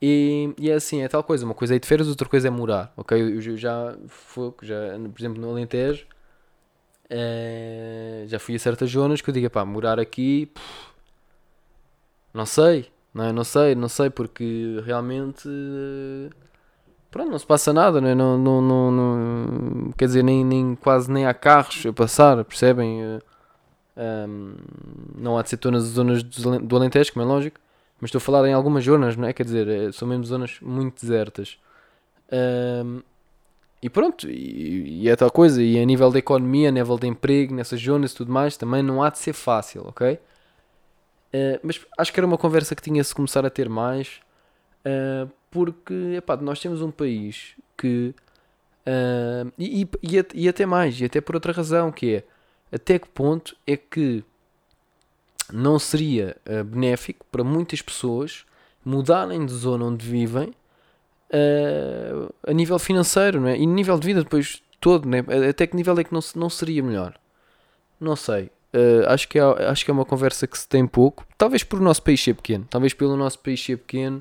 E, 0.02 0.52
e, 0.58 0.70
é 0.70 0.74
assim, 0.74 1.02
é 1.02 1.08
tal 1.08 1.24
coisa. 1.24 1.46
Uma 1.46 1.54
coisa 1.54 1.74
é 1.74 1.76
ir 1.76 1.80
de 1.80 1.86
férias, 1.88 2.08
outra 2.08 2.28
coisa 2.28 2.48
é 2.48 2.50
morar. 2.50 2.92
Ok? 2.94 3.18
Eu, 3.18 3.40
eu 3.40 3.56
já 3.56 3.96
fui, 4.06 4.52
já, 4.62 4.76
por 4.98 5.18
exemplo, 5.18 5.40
no 5.40 5.50
Alentejo, 5.50 6.06
é, 7.08 8.24
já 8.26 8.38
fui 8.38 8.54
a 8.54 8.58
certas 8.58 8.90
zonas 8.90 9.22
que 9.22 9.30
eu 9.30 9.34
digo, 9.34 9.48
pá, 9.48 9.64
morar 9.64 9.98
aqui, 9.98 10.46
pff, 10.46 10.93
não 12.34 12.44
sei, 12.44 12.90
não, 13.14 13.24
é? 13.24 13.32
não 13.32 13.44
sei, 13.44 13.74
não 13.74 13.88
sei, 13.88 14.10
porque 14.10 14.82
realmente 14.84 15.48
pronto, 17.10 17.30
não 17.30 17.38
se 17.38 17.46
passa 17.46 17.72
nada, 17.72 18.00
não, 18.00 18.08
é? 18.08 18.14
não, 18.14 18.36
não, 18.36 18.60
não, 18.60 18.90
não, 18.90 19.92
quer 19.92 20.06
dizer, 20.06 20.24
nem, 20.24 20.44
nem, 20.44 20.74
quase 20.74 21.10
nem 21.10 21.26
há 21.26 21.32
carros 21.32 21.86
a 21.86 21.92
passar, 21.92 22.44
percebem? 22.44 23.00
Um, 23.02 23.18
eh, 23.96 24.26
não 25.16 25.38
há 25.38 25.42
de 25.42 25.50
ser 25.50 25.58
todas 25.58 25.84
as 25.84 25.90
zonas 25.90 26.24
do 26.24 26.76
Alentejo, 26.76 27.12
como 27.12 27.24
é 27.24 27.28
lógico, 27.28 27.60
mas 28.00 28.08
estou 28.08 28.18
a 28.18 28.20
falar 28.20 28.46
em 28.48 28.52
algumas 28.52 28.84
zonas, 28.84 29.16
não 29.16 29.28
é? 29.28 29.32
Quer 29.32 29.44
dizer, 29.44 29.68
é, 29.68 29.92
são 29.92 30.08
mesmo 30.08 30.24
zonas 30.24 30.58
muito 30.60 31.00
desertas. 31.00 31.56
Um, 32.84 33.00
e 33.80 33.88
pronto, 33.88 34.28
e, 34.28 35.02
e, 35.04 35.08
é 35.08 35.14
tal 35.14 35.30
coisa, 35.30 35.62
e 35.62 35.78
a 35.78 35.84
nível 35.84 36.10
da 36.10 36.18
economia, 36.18 36.70
a 36.70 36.72
nível 36.72 36.98
de 36.98 37.06
emprego, 37.06 37.54
nessas 37.54 37.80
zonas 37.80 38.12
e 38.12 38.16
tudo 38.16 38.32
mais, 38.32 38.56
também 38.56 38.82
não 38.82 39.02
há 39.02 39.10
de 39.10 39.18
ser 39.18 39.34
fácil, 39.34 39.84
ok? 39.86 40.18
Uh, 41.34 41.58
mas 41.64 41.84
acho 41.98 42.12
que 42.12 42.20
era 42.20 42.26
uma 42.26 42.38
conversa 42.38 42.76
que 42.76 42.82
tinha-se 42.82 43.12
começar 43.12 43.44
a 43.44 43.50
ter 43.50 43.68
mais, 43.68 44.20
uh, 44.86 45.28
porque 45.50 46.14
epá, 46.16 46.36
nós 46.36 46.60
temos 46.60 46.80
um 46.80 46.92
país 46.92 47.56
que. 47.76 48.14
Uh, 48.86 49.50
e, 49.58 49.82
e, 49.82 50.24
e, 50.32 50.48
até 50.48 50.64
mais, 50.64 51.00
e 51.00 51.06
até 51.06 51.20
por 51.20 51.34
outra 51.34 51.52
razão, 51.52 51.90
que 51.90 52.16
é 52.16 52.24
até 52.72 53.00
que 53.00 53.08
ponto 53.08 53.56
é 53.66 53.76
que 53.76 54.22
não 55.52 55.78
seria 55.78 56.36
benéfico 56.66 57.24
para 57.30 57.44
muitas 57.44 57.80
pessoas 57.82 58.44
mudarem 58.84 59.44
de 59.44 59.52
zona 59.52 59.84
onde 59.84 60.04
vivem 60.04 60.52
a 62.46 62.52
nível 62.52 62.78
financeiro 62.78 63.40
não 63.40 63.48
é? 63.48 63.56
e 63.56 63.64
nível 63.64 63.98
de 63.98 64.06
vida 64.06 64.24
depois 64.24 64.62
todo, 64.80 65.08
né? 65.08 65.18
até 65.48 65.66
que 65.66 65.76
nível 65.76 65.96
é 66.00 66.02
que 66.02 66.12
não, 66.12 66.20
não 66.34 66.50
seria 66.50 66.82
melhor? 66.82 67.14
Não 68.00 68.16
sei. 68.16 68.50
Uh, 68.74 69.06
acho, 69.06 69.28
que 69.28 69.38
é, 69.38 69.42
acho 69.42 69.84
que 69.84 69.90
é 69.90 69.94
uma 69.94 70.04
conversa 70.04 70.48
que 70.48 70.58
se 70.58 70.68
tem 70.68 70.84
pouco. 70.84 71.24
Talvez 71.38 71.62
por 71.62 71.80
o 71.80 71.82
nosso 71.82 72.02
país 72.02 72.20
ser 72.20 72.34
pequeno. 72.34 72.66
Talvez 72.68 72.92
pelo 72.92 73.16
nosso 73.16 73.38
país 73.38 73.64
ser 73.64 73.78
pequeno 73.78 74.20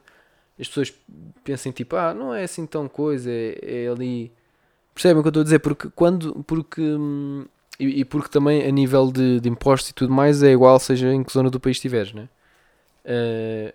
as 0.60 0.68
pessoas 0.68 0.94
pensem 1.44 1.72
tipo, 1.72 1.96
ah, 1.96 2.14
não 2.14 2.34
é 2.34 2.44
assim 2.44 2.66
tão 2.66 2.88
coisa, 2.88 3.30
é, 3.30 3.58
é 3.62 3.88
ali. 3.88 4.32
Percebem 4.94 5.20
o 5.20 5.24
que 5.24 5.28
eu 5.28 5.30
estou 5.30 5.42
a 5.42 5.44
dizer? 5.44 5.60
Porque 5.60 5.90
quando. 5.90 6.44
Porque. 6.46 6.82
Hum, 6.82 7.46
e, 7.80 8.02
e, 8.02 8.06
porque 8.06 8.30
também 8.30 8.68
a 8.68 8.72
nível 8.72 9.12
de, 9.12 9.40
de, 9.40 9.50
impostos 9.50 9.90
e 9.90 9.94
tudo 9.94 10.14
mais 10.14 10.44
é 10.44 10.52
igual, 10.52 10.80
seja 10.80 11.12
em 11.12 11.24
que 11.24 11.34
zona 11.34 11.50
do 11.50 11.60
país 11.60 11.78
estiveres, 11.78 12.14
né? 12.14 12.30
Uh, 13.04 13.74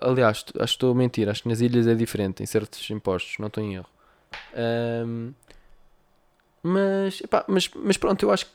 aliás, 0.00 0.38
acho 0.38 0.54
que 0.54 0.62
estou 0.64 0.90
a 0.90 0.94
mentir, 0.94 1.28
acho 1.28 1.42
que 1.42 1.48
nas 1.48 1.60
ilhas 1.60 1.86
é 1.86 1.94
diferente 1.94 2.42
em 2.42 2.46
certos 2.46 2.88
impostos, 2.90 3.36
não 3.38 3.48
estou 3.48 3.62
em 3.62 3.74
erro. 3.74 3.86
Uh, 4.54 5.34
mas, 6.62 7.20
epá, 7.20 7.44
mas, 7.46 7.70
mas 7.74 7.98
pronto, 7.98 8.24
eu 8.24 8.30
acho 8.30 8.46
que 8.46 8.52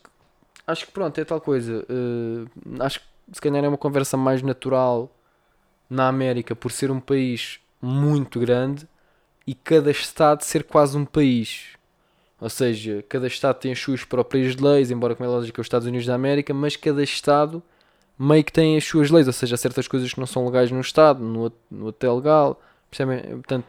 acho 0.71 0.86
que 0.86 0.91
pronto, 0.91 1.17
é 1.19 1.25
tal 1.25 1.41
coisa. 1.41 1.86
Uh, 1.89 2.47
acho 2.79 2.99
que 2.99 3.05
se 3.34 3.41
calhar 3.41 3.63
é 3.63 3.67
uma 3.67 3.77
conversa 3.77 4.17
mais 4.17 4.41
natural 4.41 5.13
na 5.89 6.07
América 6.07 6.55
por 6.55 6.71
ser 6.71 6.91
um 6.91 6.99
país 6.99 7.60
muito 7.81 8.39
grande 8.39 8.88
e 9.45 9.53
cada 9.53 9.91
estado 9.91 10.43
ser 10.43 10.63
quase 10.63 10.97
um 10.97 11.05
país. 11.05 11.75
Ou 12.41 12.49
seja, 12.49 13.05
cada 13.07 13.27
Estado 13.27 13.60
tem 13.60 13.71
as 13.71 13.79
suas 13.79 14.03
próprias 14.03 14.55
leis, 14.55 14.89
embora, 14.89 15.15
como 15.15 15.29
é 15.29 15.31
lógico, 15.31 15.60
é 15.60 15.62
os 15.62 15.65
Estados 15.65 15.88
Unidos 15.88 16.07
da 16.07 16.15
América, 16.15 16.51
mas 16.55 16.75
cada 16.75 17.03
Estado 17.03 17.62
meio 18.17 18.43
que 18.43 18.51
tem 18.51 18.75
as 18.75 18.84
suas 18.84 19.12
leis. 19.12 19.27
Ou 19.27 19.34
seja, 19.34 19.53
há 19.53 19.57
certas 19.57 19.88
coisas 19.88 20.12
que 20.12 20.19
não 20.19 20.25
são 20.25 20.43
legais 20.45 20.71
no 20.71 20.81
Estado, 20.81 21.23
no 21.23 21.51
no 21.69 21.86
outro 21.86 22.10
é 22.10 22.12
legal. 22.12 22.60
Percebem? 22.89 23.19
Portanto, 23.21 23.65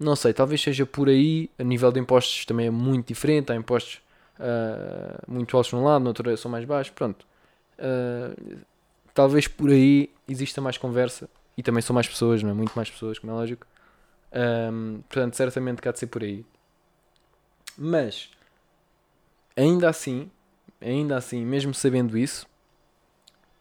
não 0.00 0.16
sei, 0.16 0.32
talvez 0.32 0.62
seja 0.62 0.86
por 0.86 1.10
aí. 1.10 1.50
A 1.58 1.62
nível 1.62 1.92
de 1.92 2.00
impostos 2.00 2.46
também 2.46 2.68
é 2.68 2.70
muito 2.70 3.08
diferente. 3.08 3.52
Há 3.52 3.54
impostos 3.54 4.00
uh, 4.38 5.30
muito 5.30 5.56
altos 5.56 5.72
num 5.72 5.84
lado, 5.84 6.02
no 6.02 6.08
outro 6.08 6.36
são 6.36 6.50
mais 6.50 6.64
baixos. 6.64 6.92
Pronto. 6.94 7.26
Uh, 7.78 8.58
talvez 9.14 9.48
por 9.48 9.70
aí 9.70 10.10
exista 10.28 10.60
mais 10.60 10.78
conversa. 10.78 11.28
E 11.56 11.62
também 11.62 11.80
são 11.80 11.94
mais 11.94 12.06
pessoas, 12.06 12.42
não 12.42 12.50
é? 12.50 12.52
Muito 12.52 12.74
mais 12.74 12.90
pessoas, 12.90 13.18
como 13.18 13.32
é 13.32 13.34
lógico. 13.34 13.66
Um, 14.32 15.00
portanto, 15.08 15.34
certamente 15.34 15.80
cá 15.80 15.90
de 15.90 15.98
ser 15.98 16.06
por 16.08 16.22
aí. 16.22 16.44
Mas, 17.78 18.30
ainda 19.56 19.88
assim, 19.88 20.30
ainda 20.80 21.16
assim, 21.16 21.44
mesmo 21.44 21.72
sabendo 21.72 22.16
isso, 22.18 22.46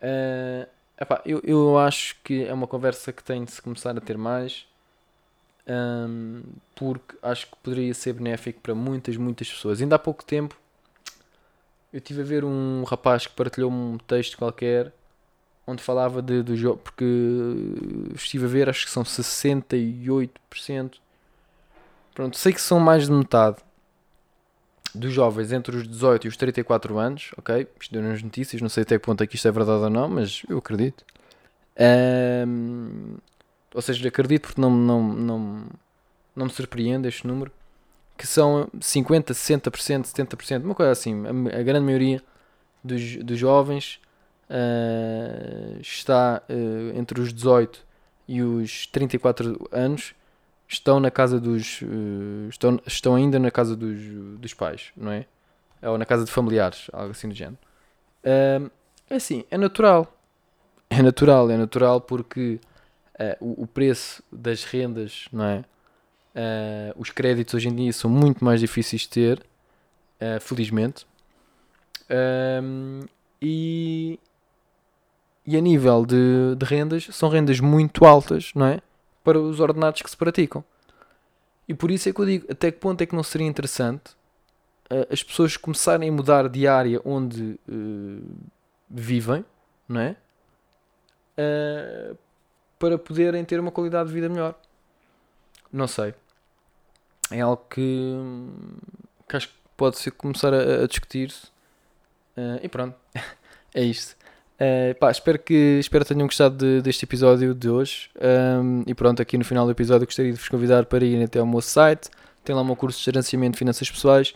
uh, 0.02 0.68
epá, 1.00 1.22
eu, 1.26 1.42
eu 1.44 1.78
acho 1.78 2.18
que 2.22 2.44
é 2.44 2.54
uma 2.54 2.68
conversa 2.68 3.14
que 3.14 3.24
tem 3.24 3.46
de 3.46 3.52
se 3.52 3.62
começar 3.62 3.98
a 3.98 4.02
ter 4.02 4.18
mais, 4.18 4.68
um, 5.68 6.44
porque 6.76 7.18
acho 7.22 7.48
que 7.48 7.56
poderia 7.64 7.94
ser 7.94 8.14
benéfico 8.14 8.60
para 8.62 8.76
muitas, 8.76 9.18
muitas 9.18 9.50
pessoas. 9.50 9.82
Ainda 9.82 9.96
há 9.96 10.00
pouco 10.00 10.24
tempo, 10.24 10.58
eu 11.96 12.00
estive 12.00 12.22
a 12.22 12.26
ver 12.26 12.44
um 12.44 12.84
rapaz 12.84 13.26
que 13.26 13.34
partilhou 13.34 13.72
um 13.72 13.98
texto 13.98 14.38
qualquer 14.38 14.92
onde 15.66 15.82
falava 15.82 16.22
de, 16.22 16.44
do 16.44 16.54
jogo, 16.54 16.82
porque 16.84 17.06
estive 18.14 18.44
a 18.44 18.50
ver, 18.50 18.68
acho 18.70 18.86
que 18.86 18.92
são 18.92 19.04
68%. 19.04 20.96
Pronto, 22.14 22.38
sei 22.38 22.52
que 22.52 22.60
são 22.62 22.82
mais 22.82 23.06
de 23.06 23.14
metade 23.14 23.60
dos 24.94 25.14
jovens 25.14 25.54
entre 25.54 25.78
os 25.78 25.88
18 25.88 26.26
e 26.26 26.28
os 26.28 26.36
34 26.36 26.98
anos, 26.98 27.32
ok? 27.38 27.66
Isto 27.80 27.94
deu 27.94 28.04
nas 28.04 28.22
notícias, 28.22 28.62
não 28.62 28.68
sei 28.68 28.84
até 28.84 29.00
que 29.00 29.06
ponto 29.06 29.24
é 29.24 29.28
que 29.28 29.38
isto 29.38 29.48
é 29.48 29.52
verdade 29.52 29.84
ou 29.84 29.90
não, 29.90 30.10
mas 30.10 30.44
eu 30.50 30.58
acredito. 30.58 31.06
Um, 32.46 33.16
ou 33.74 33.82
seja, 33.82 34.06
acredito 34.06 34.48
porque 34.48 34.60
não, 34.60 34.70
não, 34.70 35.02
não, 35.02 35.66
não 36.36 36.46
me 36.46 36.52
surpreende 36.52 37.08
este 37.08 37.26
número. 37.26 37.54
Que 38.18 38.26
são 38.26 38.70
50, 38.80 39.34
60%, 39.34 40.04
70%, 40.06 40.64
uma 40.64 40.76
coisa 40.76 40.92
assim. 40.92 41.24
A, 41.26 41.60
a 41.60 41.64
grande 41.64 41.86
maioria 41.86 42.22
dos, 42.84 43.18
dos 43.18 43.38
jovens 43.38 44.00
uh, 44.50 45.80
está 45.82 46.42
uh, 46.50 46.98
entre 46.98 47.20
os 47.20 47.34
18 47.34 47.84
e 48.28 48.42
os 48.42 48.88
34 48.88 49.68
anos 49.72 50.14
estão 50.68 51.00
na 51.00 51.12
casa 51.12 51.40
dos. 51.40 51.82
Uh, 51.82 52.48
estão, 52.50 52.80
estão 52.86 53.16
ainda 53.16 53.40
na 53.40 53.52
casa 53.52 53.76
dos, 53.76 54.00
dos 54.40 54.54
pais, 54.54 54.92
não 54.96 55.12
é? 55.12 55.26
Ou 55.82 55.98
na 55.98 56.06
casa 56.06 56.26
de 56.26 56.32
familiares, 56.32 56.88
algo 56.92 57.12
assim 57.12 57.30
do 57.30 57.36
género. 57.36 57.58
É 58.24 59.16
assim, 59.16 59.44
é 59.52 59.58
natural. 59.58 60.12
É 60.90 61.02
natural, 61.02 61.52
é 61.52 61.58
natural 61.58 62.02
porque 62.02 62.60
o, 63.40 63.64
o, 63.64 63.68
preço 63.68 64.24
das 64.32 64.64
rendas, 64.64 65.28
não 65.32 65.46
é? 65.46 65.66
Os 66.98 67.10
créditos 67.10 67.54
hoje 67.54 67.70
em 67.70 67.76
dia 67.76 67.94
são 67.94 68.10
muito 68.10 68.44
mais 68.44 68.60
difíceis 68.60 69.02
de 69.04 69.10
ter, 69.10 69.46
felizmente. 70.42 71.06
e, 73.42 74.20
e 75.46 75.58
a 75.58 75.62
nível 75.62 76.06
de, 76.06 76.56
de 76.58 76.66
rendas, 76.66 77.08
são 77.12 77.30
rendas 77.30 77.60
muito 77.60 78.06
altas, 78.06 78.52
não 78.54 78.66
é? 78.66 78.82
para 79.26 79.40
os 79.40 79.60
ordenados 79.60 80.04
que 80.04 80.10
se 80.10 80.16
praticam. 80.16 80.64
E 81.68 81.74
por 81.74 81.90
isso 81.90 82.08
é 82.08 82.14
que 82.14 82.22
eu 82.22 82.26
digo, 82.26 82.46
até 82.50 82.72
que 82.72 82.78
ponto 82.78 83.02
é 83.02 83.08
que 83.08 83.16
não 83.16 83.24
seria 83.24 83.48
interessante 83.48 84.12
uh, 84.92 85.12
as 85.12 85.24
pessoas 85.24 85.58
começarem 85.58 86.08
a 86.08 86.12
mudar 86.12 86.48
de 86.48 86.68
área 86.68 87.02
onde 87.04 87.60
uh, 87.68 88.36
vivem, 88.88 89.44
não 89.90 90.00
é? 90.00 90.16
Uh, 91.38 92.16
para 92.78 93.00
poderem 93.00 93.44
ter 93.44 93.60
uma 93.60 93.72
qualidade 93.72 94.10
de 94.10 94.14
vida 94.14 94.30
melhor. 94.30 94.54
Não 95.74 95.88
sei. 95.88 96.14
É 97.32 97.42
algo 97.42 97.66
que, 97.70 98.14
que 99.28 99.36
acho 99.36 99.48
que 99.48 99.54
pode 99.76 99.98
ser 99.98 100.12
começar 100.12 100.54
a, 100.54 100.84
a 100.84 100.88
discutir-se. 100.88 101.48
e 102.62 102.68
pronto, 102.70 102.96
é 103.74 103.84
isto. 103.84 104.16
Uh, 104.56 104.98
pá, 104.98 105.12
espero 105.12 105.38
que 105.38 105.80
espero 105.82 106.06
que 106.06 106.14
tenham 106.14 106.28
gostado 106.28 106.56
de, 106.56 106.82
deste 106.82 107.04
episódio 107.04 107.54
de 107.54 107.70
hoje. 107.70 108.10
Um, 108.16 108.84
e 108.88 108.94
pronto, 108.94 109.22
aqui 109.22 109.38
no 109.38 109.44
final 109.44 109.66
do 109.66 109.72
episódio 109.72 110.08
gostaria 110.08 110.32
de 110.32 110.40
vos 110.40 110.48
convidar 110.48 110.86
para 110.86 111.04
irem 111.04 111.24
até 111.24 111.40
ao 111.40 111.46
meu 111.46 111.62
site. 111.62 112.10
Tem 112.44 112.56
lá 112.56 112.62
o 112.62 112.66
meu 112.66 112.76
curso 112.76 112.98
de 113.00 113.06
gerenciamento 113.06 113.54
de 113.54 113.60
finanças 113.60 113.90
pessoais 113.90 114.34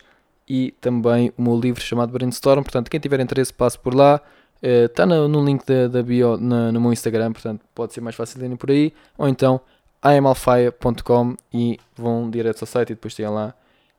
e 0.47 0.73
também 0.81 1.31
o 1.37 1.41
meu 1.41 1.57
livro 1.57 1.81
chamado 1.81 2.11
Brainstorm. 2.11 2.63
Portanto, 2.63 2.89
quem 2.89 2.99
tiver 2.99 3.19
interesse, 3.19 3.53
passe 3.53 3.79
por 3.79 3.93
lá. 3.93 4.21
Está 4.61 5.05
uh, 5.05 5.07
no, 5.07 5.27
no, 5.29 5.45
link 5.45 5.65
da, 5.65 5.87
da 5.87 6.03
bio 6.03 6.35
na, 6.35 6.69
no 6.69 6.81
meu 6.81 6.91
Instagram, 6.91 7.31
portanto, 7.31 7.61
pode 7.73 7.93
ser 7.93 8.01
mais 8.01 8.13
fácil 8.13 8.43
irem 8.43 8.57
por 8.57 8.69
aí. 8.69 8.93
Ou 9.17 9.25
então 9.29 9.61
amalfaia.com 10.01 11.35
e 11.53 11.79
vão 11.95 12.29
direto 12.29 12.61
ao 12.61 12.67
site 12.67 12.91
e 12.91 12.95
depois 12.95 13.13
têm 13.15 13.27
lá 13.27 13.53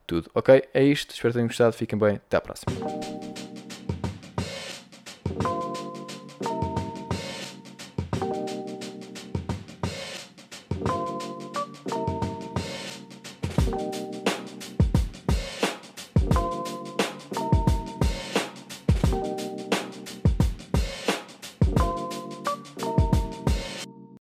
tudo. 0.05 0.29
Ok? 0.33 0.63
É 0.73 0.83
isto. 0.83 1.11
Espero 1.11 1.31
que 1.31 1.37
tenham 1.37 1.47
gostado. 1.47 1.73
Fiquem 1.73 1.97
bem. 1.97 2.15
Até 2.15 2.37
à 2.37 2.41
próxima. 2.41 2.71